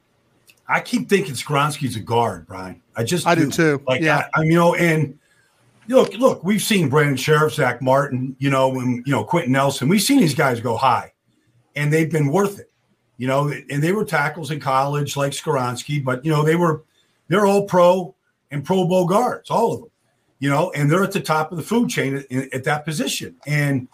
I 0.69 0.81
keep 0.81 1.09
thinking 1.09 1.35
Skoronski's 1.35 1.97
a 1.97 2.01
guard, 2.01 2.47
Brian. 2.47 2.83
I 2.95 3.05
just 3.05 3.27
I 3.27 3.35
do, 3.35 3.47
do 3.47 3.51
too. 3.51 3.83
Like 3.87 4.03
yeah, 4.03 4.29
I, 4.35 4.41
I 4.41 4.45
you 4.45 4.55
know, 4.55 4.75
and 4.75 5.19
look, 5.89 6.13
look, 6.15 6.45
we've 6.45 6.63
seen 6.63 6.89
Brandon 6.89 7.17
Scherff, 7.17 7.55
Zach 7.55 7.81
Martin, 7.81 8.37
you 8.39 8.51
know, 8.51 8.79
and 8.79 9.07
you 9.07 9.13
know 9.13 9.25
Quenton 9.25 9.53
Nelson. 9.53 9.89
We've 9.89 10.03
seen 10.03 10.21
these 10.21 10.35
guys 10.35 10.61
go 10.61 10.77
high, 10.77 11.13
and 11.75 11.93
they've 11.93 12.11
been 12.11 12.29
worth 12.29 12.59
it. 12.59 12.71
You 13.17 13.27
know, 13.27 13.49
and 13.49 13.83
they 13.83 13.93
were 13.93 14.05
tackles 14.05 14.53
in 14.53 14.61
college 14.61 15.17
like 15.17 15.33
Skoronski, 15.33 16.05
but 16.05 16.25
you 16.25 16.31
know 16.31 16.45
they 16.45 16.57
were 16.57 16.85
they're 17.29 17.47
all 17.47 17.65
pro 17.65 18.15
and 18.51 18.65
Pro 18.65 18.87
Bowl 18.87 19.07
guards, 19.07 19.51
all 19.51 19.75
of 19.75 19.81
them. 19.81 19.91
You 20.39 20.51
know, 20.51 20.71
and 20.71 20.91
they're 20.91 21.03
at 21.03 21.13
the 21.13 21.21
top 21.21 21.51
of 21.51 21.59
the 21.59 21.65
food 21.65 21.91
chain 21.91 22.17
at, 22.17 22.55
at 22.55 22.65
that 22.65 22.85
position, 22.85 23.37
and 23.47 23.89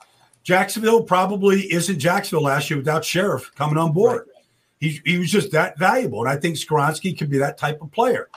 Jacksonville 0.44 1.02
probably 1.02 1.72
isn't 1.72 1.98
Jacksonville 1.98 2.44
last 2.44 2.70
year 2.70 2.78
without 2.78 3.02
Scherff 3.02 3.52
coming 3.54 3.78
on 3.78 3.92
board. 3.92 4.26
Right. 4.26 4.44
He, 4.78 5.00
he 5.04 5.18
was 5.18 5.30
just 5.30 5.50
that 5.52 5.78
valuable. 5.78 6.20
And 6.20 6.28
I 6.28 6.36
think 6.36 6.56
Skoronski 6.56 7.18
could 7.18 7.30
be 7.30 7.38
that 7.38 7.56
type 7.56 7.80
of 7.80 7.90
player. 7.90 8.28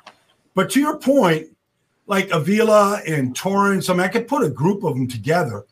But 0.56 0.70
to 0.72 0.80
your 0.80 0.98
point, 0.98 1.48
like 2.08 2.30
Avila 2.32 3.02
and 3.06 3.36
Torrence, 3.36 3.90
I 3.90 3.94
mean, 3.94 4.02
I 4.02 4.08
could 4.08 4.28
put 4.28 4.44
a 4.44 4.50
group 4.50 4.84
of 4.84 4.96
them 4.96 5.08
together. 5.08 5.66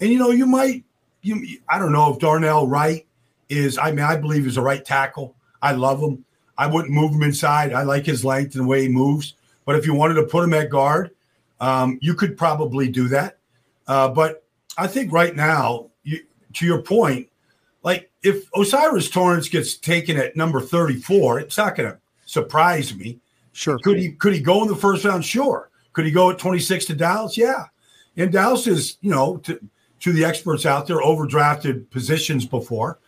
And, 0.00 0.10
you 0.10 0.18
know, 0.18 0.30
you 0.30 0.46
might, 0.46 0.84
you, 1.20 1.58
I 1.68 1.78
don't 1.78 1.92
know 1.92 2.12
if 2.12 2.18
Darnell 2.18 2.66
Wright 2.66 3.06
is, 3.50 3.76
I 3.76 3.90
mean, 3.90 4.04
I 4.04 4.16
believe 4.16 4.44
he's 4.44 4.56
a 4.56 4.62
right 4.62 4.82
tackle. 4.82 5.36
I 5.60 5.72
love 5.72 6.00
him. 6.00 6.24
I 6.56 6.66
wouldn't 6.66 6.94
move 6.94 7.12
him 7.12 7.22
inside. 7.22 7.74
I 7.74 7.82
like 7.82 8.06
his 8.06 8.24
length 8.24 8.54
and 8.54 8.64
the 8.64 8.68
way 8.68 8.82
he 8.82 8.88
moves. 8.88 9.34
But 9.66 9.76
if 9.76 9.84
you 9.84 9.92
wanted 9.94 10.14
to 10.14 10.24
put 10.24 10.44
him 10.44 10.54
at 10.54 10.70
guard, 10.70 11.10
um, 11.60 11.98
you 12.00 12.14
could 12.14 12.36
probably 12.38 12.88
do 12.88 13.08
that. 13.08 13.38
Uh, 13.86 14.08
but 14.08 14.43
I 14.76 14.86
think 14.86 15.12
right 15.12 15.34
now, 15.34 15.90
you, 16.02 16.20
to 16.54 16.66
your 16.66 16.82
point, 16.82 17.28
like 17.82 18.10
if 18.22 18.48
O'Cyrus 18.54 19.10
Torrence 19.10 19.48
gets 19.48 19.76
taken 19.76 20.16
at 20.16 20.36
number 20.36 20.60
34, 20.60 21.40
it's 21.40 21.58
not 21.58 21.76
going 21.76 21.90
to 21.90 21.98
surprise 22.26 22.94
me. 22.94 23.20
Sure. 23.52 23.78
Could 23.78 23.98
he 23.98 24.12
could 24.12 24.32
he 24.32 24.40
go 24.40 24.62
in 24.62 24.68
the 24.68 24.74
first 24.74 25.04
round? 25.04 25.24
Sure. 25.24 25.70
Could 25.92 26.04
he 26.04 26.10
go 26.10 26.30
at 26.30 26.38
26 26.38 26.86
to 26.86 26.94
Dallas? 26.94 27.36
Yeah. 27.36 27.66
And 28.16 28.32
Dallas 28.32 28.66
is, 28.66 28.98
you 29.00 29.10
know, 29.10 29.36
to, 29.38 29.60
to 30.00 30.12
the 30.12 30.24
experts 30.24 30.66
out 30.66 30.86
there, 30.86 30.98
overdrafted 30.98 31.88
positions 31.90 32.46
before, 32.46 32.98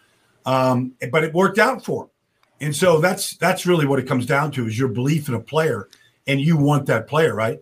um, 0.45 0.93
but 1.11 1.25
it 1.25 1.35
worked 1.35 1.59
out 1.59 1.85
for 1.85 2.05
him. 2.05 2.11
And 2.61 2.77
so 2.77 3.01
that's 3.01 3.37
that's 3.37 3.67
really 3.67 3.87
what 3.87 3.99
it 3.99 4.07
comes 4.07 4.25
down 4.25 4.51
to 4.53 4.67
is 4.67 4.79
your 4.79 4.89
belief 4.89 5.29
in 5.29 5.35
a 5.35 5.41
player, 5.41 5.89
and 6.27 6.41
you 6.41 6.57
want 6.57 6.87
that 6.87 7.07
player, 7.07 7.35
right? 7.35 7.59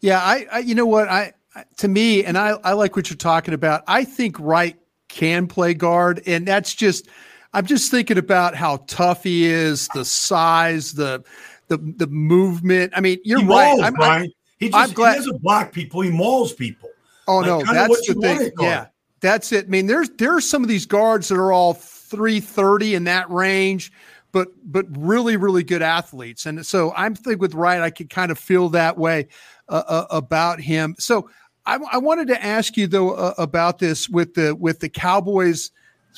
Yeah, 0.00 0.20
I, 0.20 0.46
I 0.52 0.58
you 0.60 0.74
know 0.74 0.86
what 0.86 1.08
I 1.08 1.32
to 1.78 1.88
me, 1.88 2.24
and 2.24 2.38
I, 2.38 2.50
I 2.64 2.72
like 2.72 2.96
what 2.96 3.10
you're 3.10 3.16
talking 3.16 3.54
about. 3.54 3.82
I 3.86 4.04
think 4.04 4.38
Wright 4.38 4.76
can 5.08 5.46
play 5.46 5.74
guard, 5.74 6.22
and 6.26 6.46
that's 6.46 6.74
just 6.74 7.08
I'm 7.52 7.66
just 7.66 7.90
thinking 7.90 8.18
about 8.18 8.54
how 8.54 8.84
tough 8.86 9.24
he 9.24 9.44
is, 9.44 9.88
the 9.88 10.04
size, 10.04 10.92
the 10.92 11.24
the 11.68 11.78
the 11.78 12.06
movement. 12.06 12.92
I 12.94 13.00
mean, 13.00 13.18
you're 13.24 13.40
he 13.40 13.46
right. 13.46 13.70
Mauls, 13.70 13.82
I'm, 13.82 13.94
Brian. 13.94 14.32
He 14.58 14.68
just 14.68 14.76
I'm 14.76 14.94
glad, 14.94 15.12
he 15.12 15.18
doesn't 15.18 15.42
block 15.42 15.72
people. 15.72 16.02
He 16.02 16.10
mauls 16.10 16.52
people. 16.52 16.90
Oh 17.26 17.38
like, 17.38 17.46
no, 17.46 17.72
that's 17.72 18.06
the 18.06 18.14
thing. 18.14 18.50
Yeah, 18.60 18.86
that's 19.20 19.52
it. 19.52 19.66
I 19.66 19.68
mean, 19.68 19.86
there's 19.86 20.10
there 20.10 20.34
are 20.36 20.40
some 20.40 20.62
of 20.62 20.68
these 20.68 20.86
guards 20.86 21.28
that 21.28 21.36
are 21.36 21.52
all 21.52 21.74
330 21.74 22.94
in 22.94 23.04
that 23.04 23.30
range, 23.30 23.92
but 24.32 24.48
but 24.64 24.86
really 24.90 25.36
really 25.36 25.64
good 25.64 25.82
athletes. 25.82 26.46
And 26.46 26.64
so 26.64 26.92
I'm 26.96 27.14
thinking 27.14 27.38
with 27.38 27.54
Wright, 27.54 27.80
I 27.80 27.90
could 27.90 28.10
kind 28.10 28.30
of 28.30 28.38
feel 28.38 28.68
that 28.70 28.98
way 28.98 29.28
uh, 29.68 29.82
uh, 29.86 30.06
about 30.10 30.60
him. 30.60 30.94
So 30.98 31.28
I, 31.66 31.78
I 31.92 31.98
wanted 31.98 32.28
to 32.28 32.44
ask 32.44 32.76
you 32.76 32.86
though 32.86 33.12
uh, 33.12 33.34
about 33.38 33.78
this 33.78 34.08
with 34.08 34.34
the 34.34 34.54
with 34.54 34.80
the 34.80 34.88
Cowboys 34.88 35.70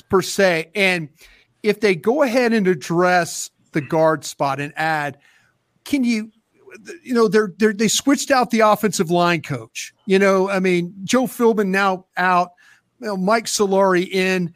per 0.09 0.21
se, 0.21 0.71
and 0.75 1.09
if 1.61 1.79
they 1.79 1.95
go 1.95 2.23
ahead 2.23 2.53
and 2.53 2.67
address 2.67 3.49
the 3.71 3.81
guard 3.81 4.25
spot 4.25 4.59
and 4.59 4.73
add, 4.75 5.17
can 5.85 6.03
you? 6.03 6.31
You 7.03 7.13
know, 7.13 7.27
they're, 7.27 7.53
they're 7.57 7.73
they 7.73 7.87
switched 7.87 8.31
out 8.31 8.49
the 8.49 8.61
offensive 8.61 9.11
line 9.11 9.43
coach. 9.43 9.93
You 10.07 10.17
know, 10.17 10.49
I 10.49 10.59
mean, 10.59 10.91
Joe 11.03 11.25
Philbin 11.25 11.67
now 11.67 12.07
out, 12.17 12.53
you 12.99 13.07
know, 13.07 13.17
Mike 13.17 13.45
Solari 13.45 14.09
in 14.09 14.55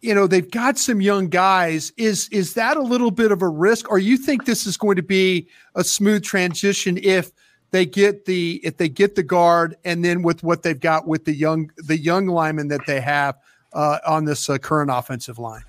you 0.00 0.14
know 0.14 0.26
they've 0.26 0.50
got 0.50 0.78
some 0.78 1.00
young 1.00 1.28
guys 1.28 1.92
is 1.96 2.28
is 2.30 2.54
that 2.54 2.76
a 2.76 2.82
little 2.82 3.10
bit 3.10 3.32
of 3.32 3.42
a 3.42 3.48
risk 3.48 3.90
or 3.90 3.98
you 3.98 4.16
think 4.16 4.44
this 4.44 4.66
is 4.66 4.76
going 4.76 4.96
to 4.96 5.02
be 5.02 5.48
a 5.74 5.82
smooth 5.82 6.22
transition 6.22 6.98
if 7.02 7.32
they 7.70 7.84
get 7.84 8.24
the 8.24 8.60
if 8.64 8.76
they 8.76 8.88
get 8.88 9.14
the 9.14 9.22
guard 9.22 9.76
and 9.84 10.04
then 10.04 10.22
with 10.22 10.42
what 10.42 10.62
they've 10.62 10.80
got 10.80 11.06
with 11.06 11.24
the 11.24 11.34
young 11.34 11.70
the 11.76 11.98
young 11.98 12.26
linemen 12.26 12.68
that 12.68 12.86
they 12.86 13.00
have 13.00 13.36
uh, 13.72 13.98
on 14.06 14.24
this 14.24 14.48
uh, 14.48 14.58
current 14.58 14.90
offensive 14.92 15.38
line. 15.38 15.62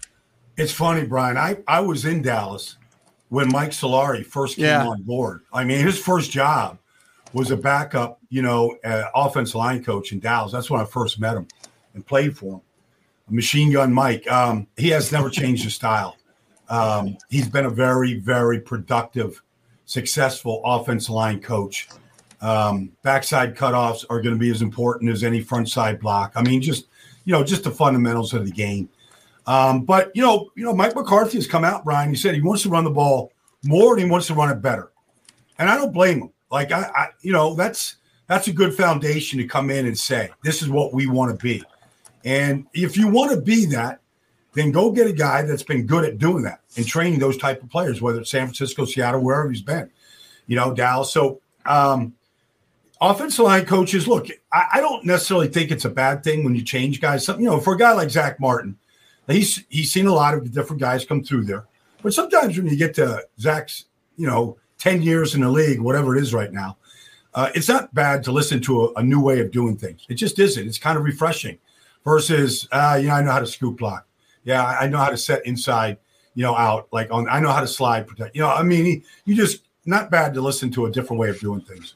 It's 0.57 0.71
funny, 0.71 1.05
Brian. 1.05 1.37
I 1.37 1.57
I 1.67 1.79
was 1.79 2.05
in 2.05 2.21
Dallas 2.21 2.77
when 3.29 3.51
Mike 3.51 3.71
Solari 3.71 4.25
first 4.25 4.55
came 4.55 4.65
yeah. 4.65 4.87
on 4.87 5.01
board. 5.03 5.41
I 5.53 5.63
mean, 5.63 5.85
his 5.85 5.97
first 5.97 6.31
job 6.31 6.77
was 7.33 7.51
a 7.51 7.57
backup, 7.57 8.19
you 8.29 8.41
know, 8.41 8.75
uh, 8.83 9.03
offensive 9.13 9.55
line 9.55 9.83
coach 9.83 10.11
in 10.11 10.19
Dallas. 10.19 10.51
That's 10.51 10.69
when 10.69 10.81
I 10.81 10.85
first 10.85 11.19
met 11.19 11.35
him 11.35 11.47
and 11.93 12.05
played 12.05 12.35
for 12.37 12.55
him. 12.55 12.61
Machine 13.29 13.71
Gun 13.71 13.93
Mike. 13.93 14.29
Um, 14.31 14.67
he 14.77 14.89
has 14.89 15.11
never 15.11 15.29
changed 15.29 15.63
his 15.63 15.75
style. 15.75 16.17
Um, 16.69 17.17
he's 17.29 17.47
been 17.47 17.65
a 17.65 17.69
very, 17.69 18.19
very 18.19 18.59
productive 18.59 19.41
successful 19.85 20.61
offensive 20.63 21.09
line 21.09 21.41
coach. 21.41 21.89
Um, 22.41 22.91
backside 23.01 23.55
cutoffs 23.55 24.05
are 24.09 24.21
going 24.21 24.35
to 24.35 24.39
be 24.39 24.51
as 24.51 24.61
important 24.61 25.11
as 25.11 25.23
any 25.23 25.41
front 25.41 25.69
side 25.69 25.99
block. 25.99 26.33
I 26.35 26.43
mean, 26.43 26.61
just 26.61 26.87
you 27.25 27.33
know, 27.33 27.43
just 27.43 27.63
the 27.63 27.71
fundamentals 27.71 28.33
of 28.33 28.45
the 28.45 28.51
game. 28.51 28.89
Um, 29.47 29.83
but 29.83 30.11
you 30.15 30.21
know, 30.21 30.49
you 30.55 30.63
know, 30.63 30.73
Mike 30.73 30.95
McCarthy 30.95 31.37
has 31.37 31.47
come 31.47 31.65
out, 31.65 31.83
Brian. 31.83 32.09
He 32.09 32.15
said 32.15 32.35
he 32.35 32.41
wants 32.41 32.63
to 32.63 32.69
run 32.69 32.83
the 32.83 32.91
ball 32.91 33.31
more 33.63 33.93
and 33.93 34.03
he 34.03 34.09
wants 34.09 34.27
to 34.27 34.33
run 34.33 34.49
it 34.49 34.61
better. 34.61 34.91
and 35.57 35.69
I 35.69 35.75
don't 35.75 35.91
blame 35.91 36.21
him. 36.21 36.31
Like 36.51 36.71
I, 36.71 36.89
I, 36.95 37.07
you 37.21 37.33
know, 37.33 37.55
that's 37.55 37.97
that's 38.27 38.47
a 38.47 38.53
good 38.53 38.73
foundation 38.73 39.39
to 39.39 39.45
come 39.45 39.69
in 39.69 39.85
and 39.85 39.97
say 39.97 40.29
this 40.43 40.61
is 40.61 40.69
what 40.69 40.93
we 40.93 41.07
want 41.07 41.37
to 41.37 41.43
be. 41.43 41.63
And 42.25 42.65
if 42.73 42.97
you 42.97 43.07
want 43.07 43.31
to 43.31 43.41
be 43.41 43.65
that, 43.67 44.01
then 44.53 44.71
go 44.71 44.91
get 44.91 45.07
a 45.07 45.13
guy 45.13 45.43
that's 45.43 45.63
been 45.63 45.85
good 45.85 46.05
at 46.05 46.17
doing 46.17 46.43
that 46.43 46.61
and 46.75 46.85
training 46.85 47.19
those 47.19 47.37
type 47.37 47.61
of 47.61 47.69
players, 47.69 48.01
whether 48.01 48.21
it's 48.21 48.31
San 48.31 48.47
Francisco, 48.47 48.85
Seattle, 48.85 49.21
wherever 49.21 49.49
he's 49.49 49.61
been, 49.61 49.89
you 50.47 50.55
know, 50.55 50.73
Dallas. 50.73 51.11
So, 51.11 51.39
um, 51.65 52.15
offensive 52.99 53.45
line 53.45 53.65
coaches, 53.65 54.07
look, 54.07 54.27
I, 54.51 54.65
I, 54.73 54.81
don't 54.81 55.05
necessarily 55.05 55.47
think 55.47 55.71
it's 55.71 55.85
a 55.85 55.89
bad 55.89 56.23
thing 56.23 56.43
when 56.43 56.55
you 56.55 56.63
change 56.63 56.99
guys. 56.99 57.27
You 57.27 57.37
know, 57.37 57.59
for 57.59 57.75
a 57.75 57.77
guy 57.77 57.93
like 57.93 58.09
Zach 58.09 58.39
Martin, 58.39 58.77
he's 59.27 59.63
he's 59.69 59.91
seen 59.91 60.07
a 60.07 60.13
lot 60.13 60.33
of 60.33 60.51
different 60.51 60.81
guys 60.81 61.05
come 61.05 61.23
through 61.23 61.45
there. 61.45 61.65
But 62.01 62.13
sometimes 62.13 62.57
when 62.57 62.67
you 62.67 62.75
get 62.75 62.95
to 62.95 63.25
Zach's, 63.39 63.85
you 64.17 64.25
know, 64.25 64.57
10 64.79 65.01
years 65.01 65.35
in 65.35 65.41
the 65.41 65.49
league, 65.49 65.79
whatever 65.79 66.15
it 66.15 66.21
is 66.21 66.33
right 66.33 66.51
now, 66.51 66.77
uh, 67.33 67.49
it's 67.53 67.67
not 67.67 67.93
bad 67.93 68.23
to 68.23 68.31
listen 68.31 68.61
to 68.61 68.85
a, 68.85 68.93
a, 68.93 69.03
new 69.03 69.21
way 69.21 69.39
of 69.41 69.51
doing 69.51 69.75
things. 69.75 70.05
It 70.09 70.15
just 70.15 70.39
isn't. 70.39 70.65
It's 70.65 70.79
kind 70.79 70.97
of 70.97 71.03
refreshing 71.03 71.59
versus, 72.03 72.67
uh, 72.71 72.97
you 73.01 73.07
know, 73.07 73.15
I 73.15 73.21
know 73.21 73.31
how 73.31 73.39
to 73.39 73.47
scoop 73.47 73.77
block. 73.77 74.07
Yeah, 74.43 74.65
I 74.65 74.87
know 74.87 74.97
how 74.97 75.09
to 75.09 75.17
set 75.17 75.45
inside, 75.45 75.97
you 76.33 76.43
know, 76.43 76.55
out 76.55 76.87
like 76.91 77.11
on. 77.11 77.27
I 77.29 77.39
know 77.39 77.51
how 77.51 77.61
to 77.61 77.67
slide 77.67 78.07
protect. 78.07 78.35
You 78.35 78.41
know, 78.41 78.49
I 78.49 78.63
mean, 78.63 79.03
you 79.25 79.35
just 79.35 79.63
not 79.85 80.09
bad 80.09 80.33
to 80.35 80.41
listen 80.41 80.71
to 80.71 80.85
a 80.85 80.91
different 80.91 81.19
way 81.19 81.29
of 81.29 81.39
doing 81.39 81.61
things. 81.61 81.95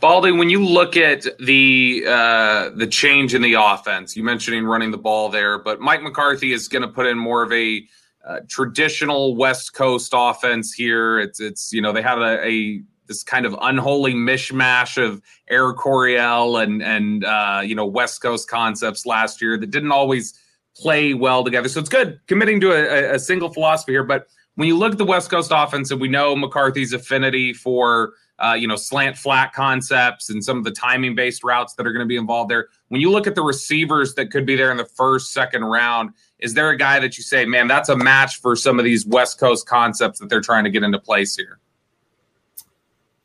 Baldy, 0.00 0.32
when 0.32 0.50
you 0.50 0.64
look 0.64 0.96
at 0.96 1.24
the 1.38 2.04
uh, 2.08 2.70
the 2.70 2.88
change 2.88 3.34
in 3.34 3.42
the 3.42 3.54
offense, 3.54 4.16
you 4.16 4.24
mentioning 4.24 4.64
running 4.64 4.90
the 4.90 4.98
ball 4.98 5.28
there, 5.28 5.58
but 5.58 5.80
Mike 5.80 6.02
McCarthy 6.02 6.52
is 6.52 6.66
going 6.66 6.82
to 6.82 6.88
put 6.88 7.06
in 7.06 7.16
more 7.16 7.44
of 7.44 7.52
a 7.52 7.86
uh, 8.26 8.40
traditional 8.48 9.36
West 9.36 9.74
Coast 9.74 10.12
offense 10.14 10.72
here. 10.72 11.20
It's 11.20 11.40
it's 11.40 11.72
you 11.72 11.80
know 11.80 11.92
they 11.92 12.02
have 12.02 12.18
a, 12.18 12.44
a 12.44 12.82
this 13.06 13.22
kind 13.22 13.46
of 13.46 13.56
unholy 13.60 14.14
mishmash 14.14 15.02
of 15.02 15.22
Air 15.48 15.72
Coryell 15.72 16.62
and 16.62 16.82
and 16.82 17.24
uh, 17.24 17.62
you 17.64 17.74
know 17.74 17.86
West 17.86 18.22
Coast 18.22 18.48
concepts 18.48 19.06
last 19.06 19.42
year 19.42 19.58
that 19.58 19.70
didn't 19.70 19.92
always 19.92 20.38
play 20.76 21.14
well 21.14 21.44
together. 21.44 21.68
So 21.68 21.80
it's 21.80 21.88
good 21.88 22.20
committing 22.26 22.60
to 22.60 22.72
a, 22.72 23.14
a 23.14 23.18
single 23.18 23.52
philosophy 23.52 23.92
here. 23.92 24.04
But 24.04 24.26
when 24.54 24.68
you 24.68 24.76
look 24.76 24.92
at 24.92 24.98
the 24.98 25.04
West 25.04 25.30
Coast 25.30 25.50
offense, 25.54 25.90
and 25.90 26.00
we 26.00 26.08
know 26.08 26.36
McCarthy's 26.36 26.92
affinity 26.92 27.52
for 27.52 28.14
uh, 28.38 28.54
you 28.54 28.66
know 28.66 28.76
slant 28.76 29.16
flat 29.16 29.52
concepts 29.52 30.30
and 30.30 30.44
some 30.44 30.58
of 30.58 30.64
the 30.64 30.70
timing 30.70 31.14
based 31.14 31.44
routes 31.44 31.74
that 31.74 31.86
are 31.86 31.92
going 31.92 32.04
to 32.04 32.08
be 32.08 32.16
involved 32.16 32.50
there. 32.50 32.68
When 32.88 33.00
you 33.00 33.10
look 33.10 33.26
at 33.26 33.34
the 33.34 33.42
receivers 33.42 34.14
that 34.14 34.30
could 34.30 34.46
be 34.46 34.56
there 34.56 34.70
in 34.70 34.76
the 34.76 34.84
first, 34.84 35.32
second 35.32 35.64
round, 35.64 36.10
is 36.38 36.54
there 36.54 36.70
a 36.70 36.76
guy 36.76 36.98
that 37.00 37.16
you 37.16 37.22
say, 37.22 37.44
man, 37.44 37.68
that's 37.68 37.88
a 37.88 37.96
match 37.96 38.40
for 38.40 38.56
some 38.56 38.78
of 38.78 38.84
these 38.84 39.06
West 39.06 39.38
Coast 39.38 39.66
concepts 39.66 40.18
that 40.18 40.28
they're 40.28 40.40
trying 40.40 40.64
to 40.64 40.70
get 40.70 40.82
into 40.82 40.98
place 40.98 41.36
here? 41.36 41.58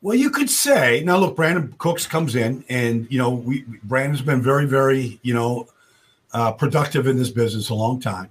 Well, 0.00 0.16
you 0.16 0.30
could 0.30 0.48
say 0.48 1.02
now. 1.04 1.18
Look, 1.18 1.36
Brandin 1.36 1.76
Cooks 1.78 2.06
comes 2.06 2.36
in, 2.36 2.64
and 2.68 3.06
you 3.10 3.18
know, 3.18 3.30
we 3.30 3.62
Brandin's 3.86 4.22
been 4.22 4.40
very, 4.40 4.64
very, 4.64 5.18
you 5.22 5.34
know, 5.34 5.68
uh, 6.32 6.52
productive 6.52 7.06
in 7.08 7.16
this 7.16 7.30
business 7.30 7.70
a 7.70 7.74
long 7.74 8.00
time. 8.00 8.30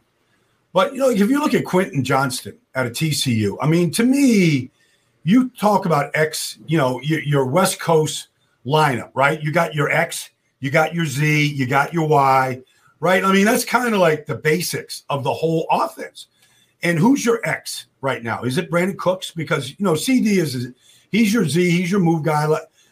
But 0.71 0.93
you 0.93 0.99
know, 0.99 1.09
if 1.09 1.19
you 1.19 1.39
look 1.39 1.53
at 1.53 1.65
Quentin 1.65 2.03
Johnston 2.03 2.57
at 2.73 2.85
a 2.85 2.89
TCU, 2.89 3.57
I 3.61 3.67
mean, 3.67 3.91
to 3.91 4.03
me, 4.03 4.69
you 5.23 5.49
talk 5.59 5.85
about 5.85 6.11
X, 6.13 6.57
you 6.67 6.77
know, 6.77 7.01
your, 7.01 7.21
your 7.23 7.45
West 7.45 7.81
Coast 7.81 8.29
lineup, 8.65 9.11
right? 9.13 9.41
You 9.41 9.51
got 9.51 9.73
your 9.75 9.91
X, 9.91 10.29
you 10.61 10.71
got 10.71 10.93
your 10.93 11.05
Z, 11.05 11.47
you 11.53 11.67
got 11.67 11.93
your 11.93 12.07
Y, 12.07 12.61
right? 13.01 13.23
I 13.25 13.33
mean, 13.33 13.43
that's 13.43 13.65
kind 13.65 13.93
of 13.93 13.99
like 13.99 14.25
the 14.25 14.35
basics 14.35 15.03
of 15.09 15.25
the 15.25 15.33
whole 15.33 15.67
offense. 15.69 16.27
And 16.81 16.97
who's 16.97 17.25
your 17.25 17.41
X 17.43 17.87
right 17.99 18.23
now? 18.23 18.43
Is 18.43 18.57
it 18.57 18.71
Brandin 18.71 18.97
Cooks? 18.97 19.31
Because 19.31 19.71
you 19.71 19.83
know, 19.83 19.93
CeeDee 19.93 20.37
is 20.37 20.69
he's 21.11 21.33
your 21.33 21.45
Z, 21.45 21.69
he's 21.69 21.91
your 21.91 21.99
move 21.99 22.23
guy, 22.23 22.47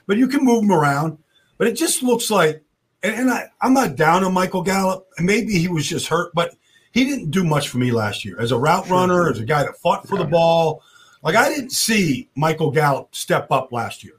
but 0.07 0.17
you 0.17 0.27
can 0.27 0.43
move 0.43 0.63
him 0.63 0.71
around. 0.71 1.17
But 1.57 1.67
it 1.67 1.73
just 1.73 2.03
looks 2.03 2.29
like 2.29 2.65
and, 3.05 3.15
and 3.15 3.29
I, 3.29 3.49
I'm 3.61 3.73
not 3.73 3.95
down 3.95 4.23
on 4.23 4.33
Michael 4.33 4.63
Gallup. 4.63 5.07
And 5.17 5.27
maybe 5.27 5.57
he 5.57 5.67
was 5.67 5.85
just 5.85 6.07
hurt, 6.07 6.33
but 6.33 6.55
he 6.91 7.05
didn't 7.05 7.29
do 7.29 7.43
much 7.43 7.69
for 7.69 7.77
me 7.77 7.91
last 7.91 8.25
year 8.25 8.39
as 8.39 8.51
a 8.51 8.57
route 8.57 8.89
runner, 8.89 9.29
as 9.29 9.39
a 9.39 9.45
guy 9.45 9.63
that 9.63 9.77
fought 9.77 10.07
for 10.07 10.17
the 10.17 10.25
ball. 10.25 10.81
Like 11.21 11.35
I 11.35 11.49
didn't 11.49 11.71
see 11.71 12.29
Michael 12.35 12.71
Gallup 12.71 13.13
step 13.15 13.51
up 13.51 13.71
last 13.71 14.03
year. 14.03 14.15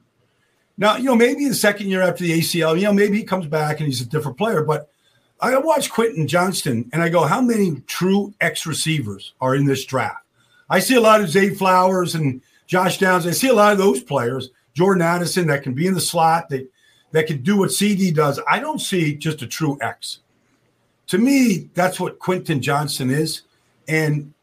Now, 0.79 0.97
you 0.97 1.05
know, 1.05 1.17
maybe 1.17 1.49
the 1.49 1.55
second 1.55 1.89
year 1.89 2.03
after 2.03 2.23
the 2.23 2.39
ACL, 2.39 2.77
you 2.77 2.85
know, 2.85 2.93
maybe 2.93 3.17
he 3.17 3.25
comes 3.25 3.47
back 3.47 3.81
and 3.81 3.87
he's 3.87 4.03
a 4.03 4.07
different 4.07 4.39
player. 4.39 4.63
But 4.63 4.89
I 5.41 5.57
watch 5.59 5.91
Quentin 5.91 6.29
Johnston 6.29 6.89
and 6.93 7.03
I 7.03 7.09
go, 7.09 7.25
how 7.25 7.41
many 7.41 7.83
true 7.87 8.35
X 8.41 8.67
receivers 8.67 9.35
are 9.41 9.57
in 9.57 9.65
this 9.65 9.85
draft? 9.85 10.25
I 10.69 10.81
see 10.81 10.97
a 10.97 11.01
lot 11.01 11.21
of 11.21 11.31
Zay 11.31 11.51
Flowers 11.51 12.15
and 12.15 12.43
Josh 12.67 12.99
Downs. 12.99 13.27
I 13.27 13.31
see 13.31 13.49
a 13.49 13.55
lot 13.55 13.73
of 13.73 13.79
those 13.79 14.03
players, 14.03 14.51
Jordan 14.75 15.03
Addison, 15.03 15.47
that 15.49 15.63
can 15.63 15.75
be 15.75 15.87
in 15.87 15.95
the 15.95 16.01
slot. 16.01 16.49
That 16.49 16.69
that 17.13 17.27
can 17.27 17.43
do 17.43 17.57
what 17.57 17.71
CeeDee 17.71 18.15
does. 18.15 18.41
I 18.49 18.59
don't 18.59 18.81
see 18.81 19.15
just 19.15 19.43
a 19.43 19.47
true 19.47 19.79
X. 19.81 20.21
To 21.09 21.19
me, 21.19 21.71
that's 21.75 22.01
what 22.01 22.19
Quentin 22.19 22.61
Johnston 22.61 23.11
is. 23.11 23.43
And 23.89 24.35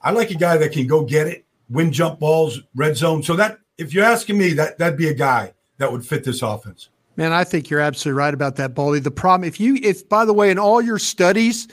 I 0.00 0.12
like 0.12 0.30
a 0.30 0.36
guy 0.36 0.56
that 0.56 0.72
can 0.72 0.86
go 0.86 1.04
get 1.04 1.26
it, 1.26 1.44
win 1.68 1.92
jump 1.92 2.20
balls, 2.20 2.60
red 2.74 2.96
zone. 2.96 3.22
So 3.22 3.34
that 3.36 3.58
if 3.78 3.92
you're 3.92 4.04
asking 4.04 4.38
me, 4.38 4.52
that 4.54 4.78
that'd 4.78 4.96
be 4.96 5.08
a 5.08 5.14
guy 5.14 5.52
that 5.78 5.90
would 5.90 6.06
fit 6.06 6.24
this 6.24 6.42
offense. 6.42 6.88
Man, 7.16 7.32
I 7.32 7.42
think 7.42 7.68
you're 7.68 7.80
absolutely 7.80 8.16
right 8.16 8.32
about 8.32 8.54
that, 8.56 8.74
Baldy. 8.74 9.00
The 9.00 9.10
problem, 9.10 9.46
if 9.46 9.58
you, 9.58 9.76
if 9.82 10.08
by 10.08 10.24
the 10.24 10.32
way, 10.32 10.50
in 10.50 10.58
all 10.58 10.80
your 10.80 11.00
studies, 11.00 11.66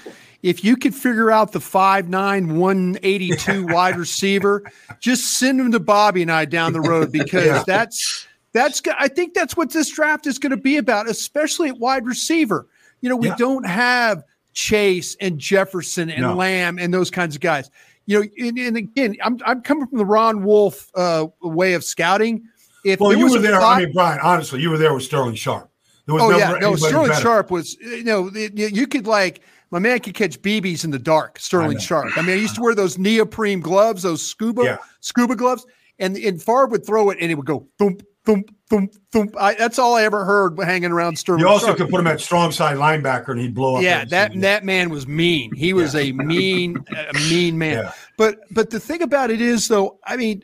if 0.45 0.63
you 0.63 0.77
could 0.77 0.93
figure 0.93 1.31
out 1.31 1.53
the 1.53 1.59
5'9, 1.59 2.55
182 2.55 3.65
wide 3.73 3.97
receiver, 3.97 4.63
just 4.99 5.39
send 5.39 5.59
him 5.59 5.71
to 5.71 5.79
Bobby 5.79 6.21
and 6.21 6.31
I 6.31 6.45
down 6.45 6.71
the 6.71 6.81
road 6.81 7.11
because 7.11 7.45
yeah. 7.45 7.63
that's 7.65 8.27
that's 8.53 8.79
I 8.99 9.07
think 9.07 9.33
that's 9.33 9.57
what 9.57 9.71
this 9.71 9.89
draft 9.89 10.27
is 10.27 10.37
going 10.37 10.51
to 10.51 10.57
be 10.57 10.77
about, 10.77 11.09
especially 11.09 11.69
at 11.69 11.79
wide 11.79 12.05
receiver. 12.05 12.67
You 13.01 13.09
know, 13.09 13.15
we 13.15 13.29
yeah. 13.29 13.35
don't 13.37 13.65
have 13.65 14.23
Chase 14.53 15.17
and 15.19 15.39
Jefferson 15.39 16.11
and 16.11 16.21
no. 16.21 16.35
Lamb 16.35 16.77
and 16.77 16.93
those 16.93 17.09
kinds 17.09 17.33
of 17.33 17.41
guys. 17.41 17.71
You 18.05 18.19
know, 18.19 18.27
and, 18.37 18.59
and 18.59 18.77
again, 18.77 19.17
I'm 19.23 19.39
I'm 19.47 19.63
coming 19.63 19.87
from 19.87 19.97
the 19.97 20.05
Ron 20.05 20.43
Wolf 20.43 20.91
uh, 20.93 21.25
way 21.41 21.73
of 21.73 21.83
scouting. 21.83 22.43
If 22.85 22.99
well, 22.99 23.13
you 23.13 23.31
were 23.31 23.39
there. 23.39 23.59
Thought, 23.59 23.77
I 23.77 23.85
mean, 23.85 23.93
Brian, 23.93 24.19
honestly, 24.21 24.61
you 24.61 24.69
were 24.69 24.77
there 24.77 24.93
with 24.93 25.01
Sterling 25.01 25.33
Sharpe. 25.33 25.71
There 26.05 26.13
was 26.13 26.23
oh 26.23 26.37
yeah, 26.37 26.55
no, 26.61 26.75
Sterling 26.75 27.09
better. 27.09 27.21
Sharpe 27.21 27.49
was. 27.49 27.73
You 27.81 28.03
know, 28.03 28.29
you 28.29 28.85
could 28.85 29.07
like 29.07 29.41
my 29.75 29.79
man 29.79 29.99
could 29.99 30.13
catch 30.13 30.41
BBs 30.41 30.85
in 30.85 30.91
the 30.91 30.97
dark. 30.97 31.37
Sterling 31.37 31.75
I 31.75 31.81
Sharpe. 31.81 32.17
I 32.17 32.21
mean, 32.21 32.37
I 32.37 32.39
used 32.39 32.55
to 32.55 32.61
wear 32.61 32.73
those 32.73 32.97
neoprene 32.97 33.59
gloves, 33.59 34.03
those 34.03 34.25
scuba 34.25 34.63
yeah. 34.63 34.77
scuba 35.01 35.35
gloves, 35.35 35.65
and 35.99 36.15
and 36.15 36.41
Favre 36.41 36.67
would 36.67 36.85
throw 36.85 37.09
it 37.09 37.17
and 37.19 37.29
it 37.29 37.35
would 37.35 37.45
go 37.45 37.67
boom, 37.77 37.97
thump, 38.23 38.55
thump, 38.69 38.95
thump. 39.11 39.35
I, 39.37 39.53
that's 39.55 39.77
all 39.77 39.95
I 39.95 40.03
ever 40.03 40.23
heard 40.23 40.57
hanging 40.63 40.93
around 40.93 41.17
Sterling. 41.17 41.41
You 41.41 41.49
also 41.49 41.65
Sharpe. 41.65 41.79
could 41.79 41.89
put 41.89 41.99
him 41.99 42.07
at 42.07 42.21
strong 42.21 42.53
side 42.53 42.77
linebacker 42.77 43.31
and 43.31 43.41
he'd 43.41 43.53
blow 43.53 43.75
up. 43.75 43.83
Yeah, 43.83 44.05
that 44.05 44.29
season. 44.29 44.41
that 44.43 44.63
man 44.63 44.89
was 44.91 45.07
mean. 45.07 45.53
He 45.53 45.73
was 45.73 45.93
yeah. 45.93 46.03
a 46.03 46.11
mean, 46.13 46.77
a 46.95 47.13
mean 47.29 47.57
man. 47.57 47.83
Yeah. 47.83 47.91
But 48.17 48.39
but 48.51 48.69
the 48.69 48.79
thing 48.79 49.01
about 49.01 49.29
it 49.29 49.41
is 49.41 49.67
though, 49.67 49.99
I 50.05 50.15
mean, 50.15 50.41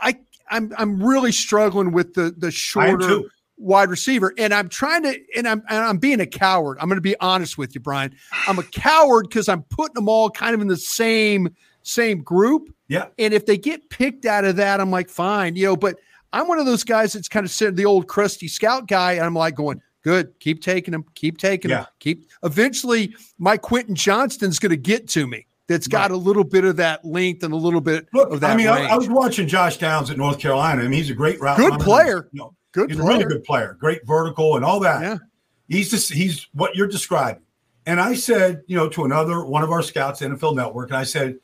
I 0.00 0.18
I'm 0.50 0.72
I'm 0.76 1.00
really 1.00 1.30
struggling 1.30 1.92
with 1.92 2.14
the 2.14 2.34
the 2.36 2.50
shorter 2.50 3.20
wide 3.56 3.90
receiver, 3.90 4.34
and 4.38 4.52
I'm 4.52 4.68
trying 4.68 5.02
to, 5.04 5.18
and 5.36 5.46
I'm 5.46 5.62
and 5.68 5.78
I'm 5.78 5.98
being 5.98 6.20
a 6.20 6.26
coward. 6.26 6.78
I'm 6.80 6.88
going 6.88 6.96
to 6.96 7.02
be 7.02 7.16
honest 7.20 7.58
with 7.58 7.74
you, 7.74 7.80
Brian. 7.80 8.14
I'm 8.46 8.58
a 8.58 8.64
coward 8.64 9.28
because 9.28 9.48
I'm 9.48 9.62
putting 9.64 9.94
them 9.94 10.08
all 10.08 10.30
kind 10.30 10.54
of 10.54 10.60
in 10.60 10.68
the 10.68 10.76
same 10.76 11.54
same 11.82 12.22
group. 12.22 12.74
Yeah. 12.88 13.06
And 13.18 13.32
if 13.34 13.46
they 13.46 13.56
get 13.56 13.88
picked 13.90 14.24
out 14.24 14.44
of 14.44 14.56
that, 14.56 14.80
I'm 14.80 14.90
like, 14.90 15.08
fine, 15.08 15.56
you 15.56 15.66
know, 15.66 15.76
but 15.76 15.96
I'm 16.32 16.48
one 16.48 16.58
of 16.58 16.66
those 16.66 16.84
guys 16.84 17.12
that's 17.12 17.28
kind 17.28 17.44
of 17.44 17.50
said 17.50 17.76
the 17.76 17.84
old 17.84 18.06
crusty 18.08 18.48
scout 18.48 18.88
guy. 18.88 19.12
And 19.12 19.22
I'm 19.22 19.34
like 19.34 19.54
going, 19.54 19.80
good, 20.02 20.38
keep 20.40 20.62
taking 20.62 20.92
them, 20.92 21.04
keep 21.14 21.38
taking 21.38 21.70
yeah. 21.70 21.80
him, 21.80 21.86
keep. 22.00 22.28
Eventually, 22.42 23.14
my 23.38 23.56
Quentin 23.56 23.94
Johnston's 23.94 24.58
going 24.58 24.70
to 24.70 24.76
get 24.76 25.08
to 25.08 25.26
me. 25.26 25.46
That's 25.68 25.86
got 25.86 26.10
right. 26.10 26.10
a 26.10 26.16
little 26.16 26.44
bit 26.44 26.64
of 26.64 26.76
that 26.76 27.04
length 27.04 27.44
and 27.44 27.52
a 27.54 27.56
little 27.56 27.80
bit 27.80 28.06
Look, 28.12 28.30
of 28.30 28.40
that. 28.40 28.50
I 28.50 28.56
mean, 28.56 28.66
I, 28.66 28.88
I, 28.88 28.96
was 28.96 29.08
watching 29.08 29.46
Josh 29.46 29.78
Downs 29.78 30.10
at 30.10 30.18
North 30.18 30.38
Carolina. 30.38 30.82
I 30.82 30.84
mean, 30.84 30.92
he's 30.92 31.08
a 31.08 31.14
great 31.14 31.40
route. 31.40 31.56
Good 31.56 31.80
player. 31.80 32.28
You 32.32 32.40
know, 32.40 32.54
good. 32.72 32.90
He's 32.90 32.98
player. 32.98 33.10
a 33.10 33.14
really 33.14 33.24
good 33.24 33.44
player. 33.44 33.76
Great 33.78 34.06
vertical 34.06 34.56
and 34.56 34.64
all 34.64 34.80
that. 34.80 35.02
Yeah. 35.02 35.18
He's 35.68 35.90
just 35.90 36.12
he's 36.12 36.48
what 36.52 36.74
you're 36.74 36.88
describing. 36.88 37.42
And 37.86 38.00
I 38.00 38.14
said, 38.14 38.62
you 38.66 38.76
know, 38.76 38.88
to 38.90 39.04
another 39.04 39.44
one 39.44 39.62
of 39.62 39.70
our 39.70 39.82
scouts, 39.82 40.20
NFL 40.20 40.56
Network, 40.56 40.90
and 40.90 40.96
I 40.96 41.04
said, 41.04 41.38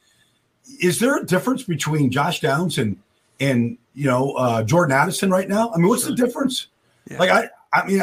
is 0.80 1.00
there 1.00 1.16
a 1.16 1.24
difference 1.24 1.62
between 1.62 2.10
Josh 2.10 2.40
Downs 2.40 2.78
and 2.78 2.96
and 3.40 3.78
you 3.94 4.06
know 4.06 4.32
uh, 4.32 4.62
Jordan 4.62 4.96
Addison 4.96 5.30
right 5.30 5.48
now? 5.48 5.72
I 5.72 5.78
mean, 5.78 5.88
what's 5.88 6.04
the 6.04 6.14
difference? 6.14 6.68
Yeah. 7.10 7.18
Like 7.18 7.30
I, 7.30 7.48
I 7.72 7.86
mean, 7.86 8.02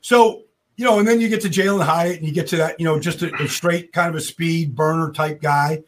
so 0.00 0.42
you 0.76 0.84
know, 0.84 0.98
and 0.98 1.06
then 1.06 1.20
you 1.20 1.28
get 1.28 1.40
to 1.42 1.48
Jalin 1.48 1.84
Hyatt, 1.84 2.18
and 2.18 2.26
you 2.26 2.32
get 2.32 2.48
to 2.48 2.56
that, 2.56 2.80
you 2.80 2.84
know, 2.84 2.98
just 2.98 3.22
a, 3.22 3.32
a 3.36 3.48
straight 3.48 3.92
kind 3.92 4.08
of 4.08 4.16
a 4.16 4.20
speed 4.20 4.74
burner 4.74 5.12
type 5.12 5.40
guy. 5.40 5.84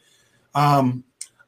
Um, 0.55 1.03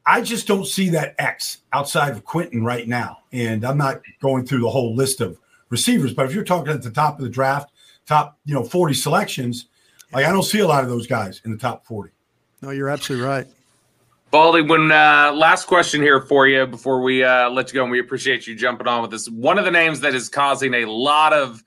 I 0.09 0.23
just 0.23 0.47
don't 0.47 0.67
see 0.67 0.88
that 0.91 1.15
X 1.19 1.59
outside 1.75 2.12
of 2.12 2.25
Quentin 2.25 2.65
right 2.65 2.88
now, 2.88 3.19
and 3.31 3.62
I'm 3.62 3.77
not 3.77 4.00
going 4.23 4.47
through 4.47 4.61
the 4.61 4.71
whole 4.71 4.95
list 4.95 5.21
of 5.21 5.38
receivers. 5.69 6.15
But 6.15 6.25
if 6.25 6.35
you're 6.35 6.45
talking 6.45 6.73
at 6.73 6.83
the 6.83 6.91
top 6.91 7.19
of 7.19 7.25
the 7.25 7.31
draft, 7.31 7.73
top 8.07 8.38
you 8.47 8.55
know 8.55 8.65
40 8.65 8.95
selections, 8.95 9.67
like 10.11 10.25
I 10.25 10.33
don't 10.33 10.45
see 10.45 10.61
a 10.61 10.67
lot 10.67 10.83
of 10.83 10.88
those 10.88 11.07
guys 11.07 11.43
in 11.45 11.50
the 11.50 11.59
top 11.59 11.85
40. 11.85 12.11
No, 12.62 12.71
you're 12.71 12.88
absolutely 12.88 13.27
right. 13.27 13.47
Baldy, 14.31 14.62
when 14.62 14.91
uh, 14.91 15.33
last 15.35 15.67
question 15.67 16.00
here 16.00 16.23
for 16.23 16.49
you 16.49 16.67
before 16.67 17.03
we 17.03 17.23
uh, 17.23 17.50
let 17.50 17.69
you 17.69 17.75
go, 17.75 17.83
and 17.83 17.93
we 17.93 18.00
appreciate 18.00 18.47
you 18.47 18.55
jumping 18.55 18.88
on 18.88 19.03
with 19.03 19.12
us. 19.12 19.29
One 19.29 19.59
of 19.59 19.67
the 19.67 19.71
names 19.71 20.00
that 20.00 20.15
is 20.15 20.31
causing 20.31 20.73
a 20.73 20.87
lot 20.87 21.35
of 21.35 21.62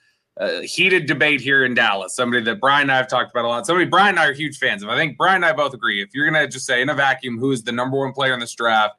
heated 0.63 1.05
debate 1.05 1.41
here 1.41 1.65
in 1.65 1.73
Dallas, 1.73 2.15
somebody 2.15 2.43
that 2.43 2.59
Brian 2.59 2.83
and 2.83 2.91
I 2.91 2.97
have 2.97 3.07
talked 3.07 3.31
about 3.31 3.45
a 3.45 3.47
lot, 3.47 3.65
somebody 3.65 3.85
Brian 3.85 4.09
and 4.09 4.19
I 4.19 4.27
are 4.27 4.33
huge 4.33 4.57
fans 4.57 4.81
of. 4.83 4.89
I 4.89 4.95
think 4.95 5.17
Brian 5.17 5.37
and 5.37 5.45
I 5.45 5.53
both 5.53 5.73
agree. 5.73 6.01
If 6.01 6.13
you're 6.13 6.29
going 6.29 6.41
to 6.41 6.51
just 6.51 6.65
say 6.65 6.81
in 6.81 6.89
a 6.89 6.93
vacuum 6.93 7.37
who 7.37 7.51
is 7.51 7.63
the 7.63 7.71
number 7.71 7.99
one 7.99 8.13
player 8.13 8.33
in 8.33 8.39
this 8.39 8.55
draft, 8.55 8.95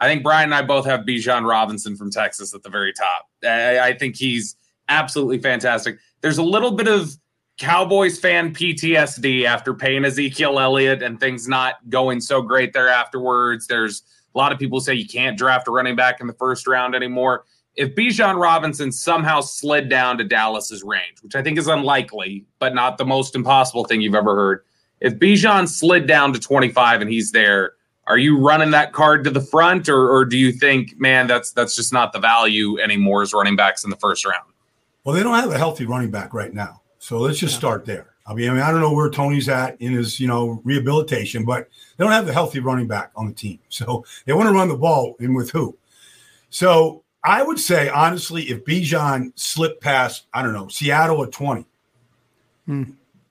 I 0.00 0.06
think 0.06 0.22
Brian 0.22 0.44
and 0.44 0.54
I 0.54 0.62
both 0.62 0.86
have 0.86 1.00
Bijan 1.00 1.48
Robinson 1.48 1.96
from 1.96 2.10
Texas 2.10 2.54
at 2.54 2.62
the 2.62 2.70
very 2.70 2.92
top. 2.92 3.28
I, 3.44 3.80
I 3.80 3.98
think 3.98 4.16
he's 4.16 4.56
absolutely 4.88 5.38
fantastic. 5.38 5.98
There's 6.20 6.38
a 6.38 6.42
little 6.42 6.70
bit 6.70 6.88
of 6.88 7.16
Cowboys 7.58 8.20
fan 8.20 8.54
PTSD 8.54 9.44
after 9.44 9.74
paying 9.74 10.04
Ezekiel 10.04 10.60
Elliott 10.60 11.02
and 11.02 11.18
things 11.18 11.48
not 11.48 11.76
going 11.88 12.20
so 12.20 12.40
great 12.40 12.72
there 12.72 12.88
afterwards. 12.88 13.66
There's 13.66 14.04
a 14.34 14.38
lot 14.38 14.52
of 14.52 14.58
people 14.58 14.80
say 14.80 14.94
you 14.94 15.08
can't 15.08 15.36
draft 15.36 15.66
a 15.66 15.72
running 15.72 15.96
back 15.96 16.20
in 16.20 16.28
the 16.28 16.34
first 16.34 16.68
round 16.68 16.94
anymore. 16.94 17.44
If 17.78 17.94
Bijan 17.94 18.40
Robinson 18.40 18.90
somehow 18.90 19.40
slid 19.40 19.88
down 19.88 20.18
to 20.18 20.24
Dallas's 20.24 20.82
range, 20.82 21.22
which 21.22 21.36
I 21.36 21.42
think 21.42 21.58
is 21.58 21.68
unlikely, 21.68 22.44
but 22.58 22.74
not 22.74 22.98
the 22.98 23.06
most 23.06 23.36
impossible 23.36 23.84
thing 23.84 24.00
you've 24.00 24.16
ever 24.16 24.34
heard. 24.34 24.64
If 25.00 25.14
Bijan 25.14 25.68
slid 25.68 26.08
down 26.08 26.32
to 26.32 26.40
25 26.40 27.02
and 27.02 27.08
he's 27.08 27.30
there, 27.30 27.74
are 28.08 28.18
you 28.18 28.36
running 28.36 28.72
that 28.72 28.92
card 28.92 29.22
to 29.24 29.30
the 29.30 29.40
front, 29.40 29.88
or, 29.88 30.10
or 30.10 30.24
do 30.24 30.36
you 30.36 30.50
think, 30.50 30.98
man, 30.98 31.28
that's 31.28 31.52
that's 31.52 31.76
just 31.76 31.92
not 31.92 32.12
the 32.12 32.18
value 32.18 32.80
anymore 32.80 33.22
as 33.22 33.32
running 33.32 33.54
backs 33.54 33.84
in 33.84 33.90
the 33.90 33.96
first 33.96 34.26
round? 34.26 34.50
Well, 35.04 35.14
they 35.14 35.22
don't 35.22 35.38
have 35.38 35.52
a 35.52 35.58
healthy 35.58 35.86
running 35.86 36.10
back 36.10 36.34
right 36.34 36.52
now. 36.52 36.82
So 36.98 37.18
let's 37.18 37.38
just 37.38 37.52
yeah. 37.54 37.58
start 37.58 37.84
there. 37.84 38.14
I 38.26 38.34
mean, 38.34 38.50
I 38.50 38.54
mean, 38.54 38.62
I 38.62 38.72
don't 38.72 38.80
know 38.80 38.92
where 38.92 39.08
Tony's 39.08 39.48
at 39.48 39.80
in 39.80 39.92
his, 39.92 40.18
you 40.18 40.26
know, 40.26 40.60
rehabilitation, 40.64 41.44
but 41.44 41.68
they 41.96 42.04
don't 42.04 42.12
have 42.12 42.26
the 42.26 42.32
healthy 42.32 42.58
running 42.58 42.88
back 42.88 43.12
on 43.14 43.28
the 43.28 43.34
team. 43.34 43.60
So 43.68 44.04
they 44.26 44.32
want 44.32 44.48
to 44.48 44.52
run 44.52 44.68
the 44.68 44.76
ball 44.76 45.14
and 45.20 45.34
with 45.36 45.50
who? 45.50 45.78
So 46.50 47.04
I 47.24 47.42
would 47.42 47.58
say, 47.58 47.88
honestly, 47.88 48.44
if 48.44 48.64
Bijan 48.64 49.32
slipped 49.34 49.82
past, 49.82 50.26
I 50.32 50.42
don't 50.42 50.52
know, 50.52 50.68
Seattle 50.68 51.22
at 51.24 51.32
20. 51.32 51.66
Hmm. 52.66 52.82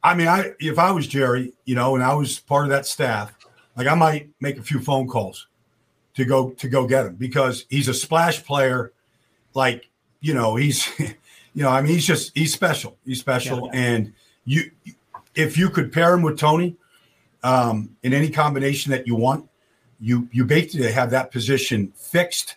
I 0.04 0.14
mean, 0.14 0.28
I 0.28 0.52
if 0.60 0.80
I 0.80 0.92
was 0.92 1.08
Jerry, 1.08 1.54
you 1.66 1.76
know, 1.76 1.96
and 1.96 2.04
I 2.04 2.14
was 2.14 2.40
part 2.40 2.66
of 2.66 2.70
that 2.70 2.86
staff, 2.86 3.36
like 3.76 3.88
I 3.88 3.96
might 3.96 4.30
make 4.40 4.58
a 4.58 4.64
few 4.64 4.80
phone 4.80 5.08
calls 5.08 5.48
to 6.16 6.26
go 6.26 6.52
to 6.52 6.70
go 6.70 6.88
get 6.88 7.06
him 7.06 7.16
because 7.16 7.66
he's 7.70 7.88
a 7.88 7.94
splash 7.94 8.44
player. 8.44 8.94
Like, 9.54 9.90
you 10.22 10.34
know, 10.34 10.56
he's 10.56 10.88
you 11.00 11.64
know, 11.64 11.70
I 11.70 11.82
mean, 11.82 11.94
he's 11.94 12.06
just 12.06 12.32
he's 12.38 12.54
special. 12.54 12.98
He's 13.06 13.20
special, 13.20 13.70
yeah, 13.74 13.80
yeah. 13.80 13.88
and 13.88 14.14
you 14.46 14.72
if 15.36 15.58
you 15.58 15.70
could 15.70 15.92
pair 15.92 16.14
him 16.14 16.22
with 16.22 16.40
Tony 16.40 16.76
um, 17.44 17.96
in 18.04 18.14
any 18.14 18.30
combination 18.30 18.92
that 18.92 19.08
you 19.08 19.16
want, 19.16 19.50
you 20.00 20.30
you 20.32 20.46
basically 20.46 20.92
have 20.92 21.12
that 21.12 21.32
position 21.32 21.92
fixed, 21.96 22.56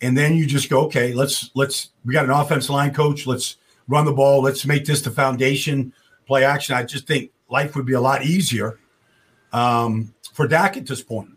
and 0.00 0.16
then 0.16 0.34
you 0.34 0.46
just 0.46 0.70
go, 0.70 0.82
okay, 0.86 1.12
let's 1.12 1.50
let's 1.54 1.90
we 2.04 2.14
got 2.14 2.24
an 2.24 2.30
offense 2.30 2.70
line 2.70 2.92
coach, 2.92 3.26
let's 3.26 3.56
run 3.88 4.04
the 4.04 4.12
ball, 4.12 4.42
let's 4.42 4.64
make 4.64 4.84
this 4.84 5.02
the 5.02 5.10
foundation, 5.10 5.92
play 6.26 6.44
action. 6.44 6.74
I 6.74 6.84
just 6.84 7.06
think 7.06 7.30
life 7.48 7.76
would 7.76 7.86
be 7.86 7.94
a 7.94 8.00
lot 8.00 8.24
easier 8.24 8.78
um, 9.52 10.14
for 10.32 10.46
Dak 10.46 10.76
at 10.76 10.86
this 10.86 11.02
point. 11.02 11.30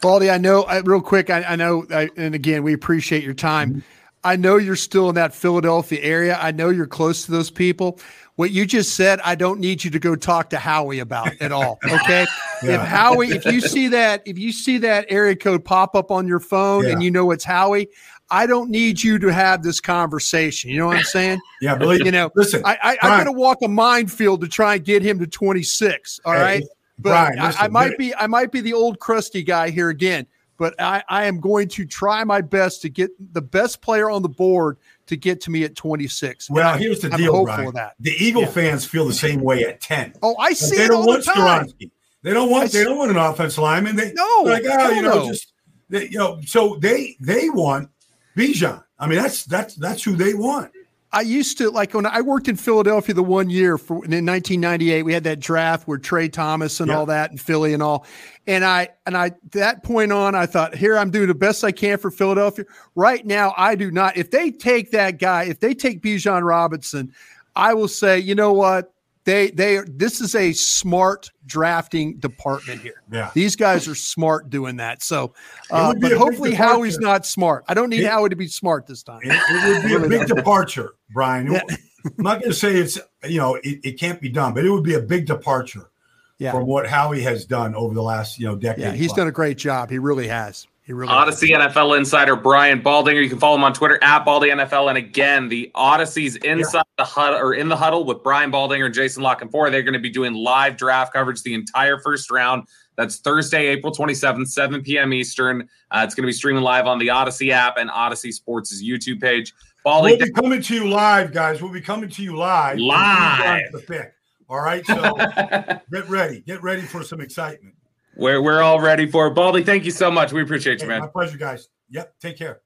Baldy, 0.00 0.30
I 0.30 0.38
know 0.38 0.62
I, 0.62 0.78
real 0.78 1.00
quick. 1.00 1.28
I, 1.28 1.42
I 1.42 1.56
know, 1.56 1.86
I, 1.90 2.08
and 2.16 2.34
again, 2.34 2.62
we 2.62 2.72
appreciate 2.72 3.22
your 3.22 3.34
time. 3.34 3.70
Mm-hmm. 3.70 3.80
I 4.22 4.36
know 4.36 4.56
you're 4.56 4.76
still 4.76 5.08
in 5.08 5.14
that 5.14 5.34
Philadelphia 5.34 6.00
area. 6.02 6.38
I 6.40 6.50
know 6.50 6.68
you're 6.68 6.86
close 6.86 7.24
to 7.24 7.30
those 7.30 7.50
people. 7.50 7.98
What 8.36 8.50
you 8.50 8.66
just 8.66 8.94
said, 8.94 9.20
I 9.24 9.34
don't 9.34 9.60
need 9.60 9.82
you 9.84 9.90
to 9.90 9.98
go 9.98 10.16
talk 10.16 10.50
to 10.50 10.58
Howie 10.58 10.98
about 10.98 11.40
at 11.40 11.52
all. 11.52 11.78
Okay. 11.90 12.26
yeah. 12.62 12.82
If 12.82 12.88
Howie, 12.88 13.28
if 13.30 13.44
you 13.44 13.60
see 13.60 13.88
that, 13.88 14.22
if 14.26 14.38
you 14.38 14.52
see 14.52 14.78
that 14.78 15.06
area 15.08 15.36
code 15.36 15.64
pop 15.64 15.94
up 15.94 16.10
on 16.10 16.26
your 16.28 16.40
phone 16.40 16.84
yeah. 16.84 16.92
and 16.92 17.02
you 17.02 17.10
know 17.10 17.30
it's 17.30 17.44
Howie, 17.44 17.88
I 18.30 18.46
don't 18.46 18.70
need 18.70 19.02
you 19.02 19.18
to 19.18 19.28
have 19.28 19.62
this 19.62 19.80
conversation. 19.80 20.70
You 20.70 20.78
know 20.78 20.86
what 20.86 20.98
I'm 20.98 21.02
saying? 21.04 21.40
yeah, 21.60 21.74
believe 21.74 22.04
you 22.04 22.12
know. 22.12 22.30
Listen, 22.36 22.62
I, 22.64 22.78
I, 22.82 22.98
I'm 23.02 23.24
going 23.24 23.34
to 23.34 23.38
walk 23.38 23.58
a 23.62 23.68
minefield 23.68 24.40
to 24.42 24.48
try 24.48 24.76
and 24.76 24.84
get 24.84 25.02
him 25.02 25.18
to 25.18 25.26
26. 25.26 26.20
All 26.24 26.32
hey, 26.32 26.40
right, 26.40 26.62
but 26.98 27.10
Brian, 27.10 27.38
listen, 27.38 27.60
I, 27.60 27.64
I 27.64 27.68
might 27.68 27.98
be, 27.98 28.14
I 28.14 28.26
might 28.26 28.52
be 28.52 28.60
the 28.60 28.72
old 28.72 29.00
crusty 29.00 29.42
guy 29.42 29.70
here 29.70 29.88
again 29.88 30.26
but 30.60 30.78
I, 30.78 31.02
I 31.08 31.24
am 31.24 31.40
going 31.40 31.68
to 31.68 31.86
try 31.86 32.22
my 32.22 32.42
best 32.42 32.82
to 32.82 32.90
get 32.90 33.10
the 33.32 33.40
best 33.40 33.80
player 33.80 34.10
on 34.10 34.20
the 34.20 34.28
board 34.28 34.76
to 35.06 35.16
get 35.16 35.40
to 35.40 35.50
me 35.50 35.64
at 35.64 35.74
26. 35.74 36.50
Well, 36.50 36.76
here's 36.76 37.00
the 37.00 37.10
I'm 37.10 37.16
deal, 37.16 37.44
Brian. 37.44 37.72
The 37.98 38.10
Eagle 38.10 38.42
yeah. 38.42 38.48
fans 38.48 38.84
feel 38.84 39.06
the 39.06 39.14
same 39.14 39.40
way 39.40 39.64
at 39.64 39.80
10. 39.80 40.16
Oh, 40.22 40.36
I 40.36 40.52
see 40.52 40.76
they 40.76 40.86
don't 40.86 41.06
want 41.06 41.24
the. 41.24 41.90
They 42.22 42.34
don't 42.34 42.50
want 42.50 42.70
they 42.72 42.84
don't 42.84 42.98
want 42.98 43.10
an 43.10 43.16
offensive 43.16 43.62
lineman. 43.62 43.96
They 43.96 44.12
no 44.12 44.42
like 44.44 44.62
oh, 44.68 44.90
you 44.90 45.00
know, 45.00 45.28
just 45.28 45.54
they, 45.88 46.08
you 46.10 46.18
know, 46.18 46.38
so 46.44 46.76
they 46.76 47.16
they 47.18 47.48
want 47.48 47.88
Bijan. 48.36 48.84
I 48.98 49.06
mean, 49.06 49.18
that's 49.18 49.46
that's 49.46 49.76
that's 49.76 50.02
who 50.02 50.14
they 50.14 50.34
want. 50.34 50.72
I 51.12 51.22
used 51.22 51.58
to 51.58 51.70
like 51.70 51.92
when 51.92 52.06
I 52.06 52.20
worked 52.20 52.46
in 52.46 52.56
Philadelphia 52.56 53.14
the 53.14 53.22
one 53.22 53.50
year 53.50 53.78
for 53.78 54.04
in 54.04 54.24
1998 54.24 55.02
we 55.02 55.12
had 55.12 55.24
that 55.24 55.40
draft 55.40 55.88
where 55.88 55.98
Tra 55.98 56.28
Thomas 56.28 56.78
and 56.78 56.88
yeah. 56.88 56.96
all 56.96 57.06
that 57.06 57.30
and 57.30 57.40
Philly 57.40 57.74
and 57.74 57.82
all. 57.82 58.06
And 58.46 58.64
I 58.64 58.90
and 59.06 59.16
I 59.16 59.32
that 59.50 59.82
point 59.82 60.12
on 60.12 60.34
I 60.34 60.46
thought 60.46 60.74
here 60.74 60.96
I'm 60.96 61.10
doing 61.10 61.26
the 61.26 61.34
best 61.34 61.64
I 61.64 61.72
can 61.72 61.98
for 61.98 62.10
Philadelphia. 62.10 62.64
Right 62.94 63.26
now 63.26 63.54
I 63.56 63.74
do 63.74 63.90
not. 63.90 64.16
If 64.16 64.30
they 64.30 64.52
take 64.52 64.92
that 64.92 65.18
guy 65.18 65.44
if 65.44 65.58
they 65.58 65.74
take 65.74 66.00
Bijan 66.00 66.46
Robinson 66.46 67.12
I 67.56 67.74
will 67.74 67.88
say 67.88 68.18
you 68.18 68.36
know 68.36 68.52
what 68.52 68.94
they 69.24 69.50
they 69.50 69.80
this 69.86 70.20
is 70.20 70.34
a 70.34 70.52
smart 70.52 71.30
drafting 71.46 72.18
department 72.18 72.80
here. 72.80 73.02
Yeah, 73.12 73.30
these 73.34 73.56
guys 73.56 73.86
are 73.86 73.94
smart 73.94 74.50
doing 74.50 74.76
that. 74.76 75.02
So, 75.02 75.34
uh, 75.70 75.94
but 76.00 76.12
hopefully 76.12 76.54
Howie's 76.54 76.98
not 76.98 77.26
smart. 77.26 77.64
I 77.68 77.74
don't 77.74 77.90
need 77.90 78.02
it, 78.02 78.10
Howie 78.10 78.30
to 78.30 78.36
be 78.36 78.48
smart 78.48 78.86
this 78.86 79.02
time. 79.02 79.20
It, 79.22 79.32
it 79.32 80.00
would 80.00 80.08
be 80.08 80.16
a 80.16 80.18
big 80.18 80.28
departure, 80.28 80.94
Brian. 81.12 81.52
Yeah. 81.52 81.62
I'm 82.04 82.24
not 82.24 82.40
going 82.40 82.50
to 82.50 82.56
say 82.56 82.76
it's 82.76 82.98
you 83.24 83.38
know 83.38 83.56
it, 83.56 83.80
it 83.84 84.00
can't 84.00 84.20
be 84.20 84.28
done, 84.28 84.54
but 84.54 84.64
it 84.64 84.70
would 84.70 84.84
be 84.84 84.94
a 84.94 85.00
big 85.00 85.26
departure 85.26 85.90
yeah. 86.38 86.52
from 86.52 86.66
what 86.66 86.86
Howie 86.86 87.20
has 87.22 87.44
done 87.44 87.74
over 87.74 87.94
the 87.94 88.02
last 88.02 88.38
you 88.38 88.46
know 88.46 88.56
decade. 88.56 88.84
Yeah, 88.84 88.92
he's 88.92 89.08
plus. 89.08 89.18
done 89.18 89.28
a 89.28 89.32
great 89.32 89.58
job. 89.58 89.90
He 89.90 89.98
really 89.98 90.28
has. 90.28 90.66
Really 90.92 91.12
Audacy 91.12 91.56
has. 91.56 91.72
NFL 91.72 91.96
insider 91.96 92.36
Brian 92.36 92.82
Baldinger. 92.82 93.22
You 93.22 93.28
can 93.28 93.38
follow 93.38 93.56
him 93.56 93.64
on 93.64 93.72
Twitter 93.72 93.98
at 94.02 94.24
Baldy 94.24 94.50
NFL. 94.50 94.88
And 94.88 94.98
again, 94.98 95.48
the 95.48 95.70
Audacy's 95.74 96.36
inside 96.36 96.78
yeah. 96.78 96.82
the 96.98 97.04
huddle 97.04 97.38
or 97.38 97.54
in 97.54 97.68
the 97.68 97.76
huddle 97.76 98.04
with 98.04 98.22
Brian 98.22 98.50
Baldinger 98.50 98.86
and 98.86 98.94
Jason 98.94 99.22
La 99.22 99.34
Canfora. 99.34 99.70
They're 99.70 99.82
going 99.82 99.94
to 99.94 100.00
be 100.00 100.10
doing 100.10 100.34
live 100.34 100.76
draft 100.76 101.12
coverage 101.12 101.42
the 101.42 101.54
entire 101.54 101.98
first 101.98 102.30
round. 102.30 102.64
That's 102.96 103.18
Thursday, 103.18 103.66
April 103.68 103.92
27th, 103.92 104.48
7 104.48 104.82
p.m. 104.82 105.12
Eastern. 105.12 105.68
Uh, 105.90 106.02
it's 106.04 106.14
going 106.14 106.24
to 106.24 106.28
be 106.28 106.32
streaming 106.32 106.62
live 106.62 106.86
on 106.86 106.98
the 106.98 107.08
Audacy 107.08 107.50
app 107.50 107.76
and 107.78 107.90
Odyssey 107.90 108.32
Sports' 108.32 108.82
YouTube 108.82 109.20
page. 109.20 109.54
Baldy, 109.84 110.16
we'll 110.16 110.26
be 110.26 110.32
coming 110.32 110.60
to 110.60 110.74
you 110.74 110.88
live, 110.88 111.32
guys. 111.32 111.62
We'll 111.62 111.72
be 111.72 111.80
coming 111.80 112.10
to 112.10 112.22
you 112.22 112.36
live. 112.36 112.78
Live. 112.78 113.72
The 113.72 113.78
pick. 113.78 114.12
All 114.50 114.60
right. 114.60 114.84
So 114.84 115.14
get 115.92 116.08
ready. 116.08 116.40
Get 116.40 116.62
ready 116.62 116.82
for 116.82 117.02
some 117.02 117.20
excitement. 117.20 117.74
We're 118.16 118.42
we're 118.42 118.60
all 118.60 118.80
ready 118.80 119.06
for 119.06 119.28
it. 119.28 119.34
Baldy, 119.34 119.62
thank 119.62 119.84
you 119.84 119.90
so 119.90 120.10
much. 120.10 120.32
We 120.32 120.42
appreciate 120.42 120.82
you, 120.82 120.88
man. 120.88 121.00
My 121.00 121.06
pleasure, 121.06 121.38
guys. 121.38 121.68
Yep. 121.90 122.14
Take 122.20 122.36
care. 122.36 122.60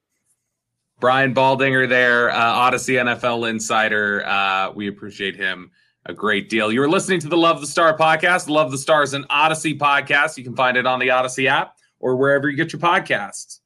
Brian 0.99 1.33
Baldinger 1.33 1.89
there, 1.89 2.31
uh, 2.31 2.71
Audacy 2.71 2.95
NFL 2.95 3.49
insider. 3.49 4.25
Uh, 4.25 4.71
we 4.71 4.87
appreciate 4.87 5.35
him 5.35 5.71
a 6.05 6.13
great 6.13 6.49
deal. 6.49 6.71
You're 6.71 6.89
listening 6.89 7.19
to 7.21 7.27
the 7.27 7.37
Love 7.37 7.59
the 7.59 7.67
Star 7.67 7.97
podcast. 7.97 8.47
Love 8.47 8.71
the 8.71 8.77
Stars 8.77 9.13
an 9.13 9.23
Audacy 9.25 9.77
podcast. 9.77 10.37
You 10.37 10.43
can 10.43 10.55
find 10.55 10.77
it 10.77 10.85
on 10.85 10.99
the 10.99 11.09
Audacy 11.09 11.47
app 11.47 11.75
or 11.99 12.15
wherever 12.15 12.49
you 12.49 12.55
get 12.55 12.71
your 12.71 12.79
podcasts. 12.79 13.59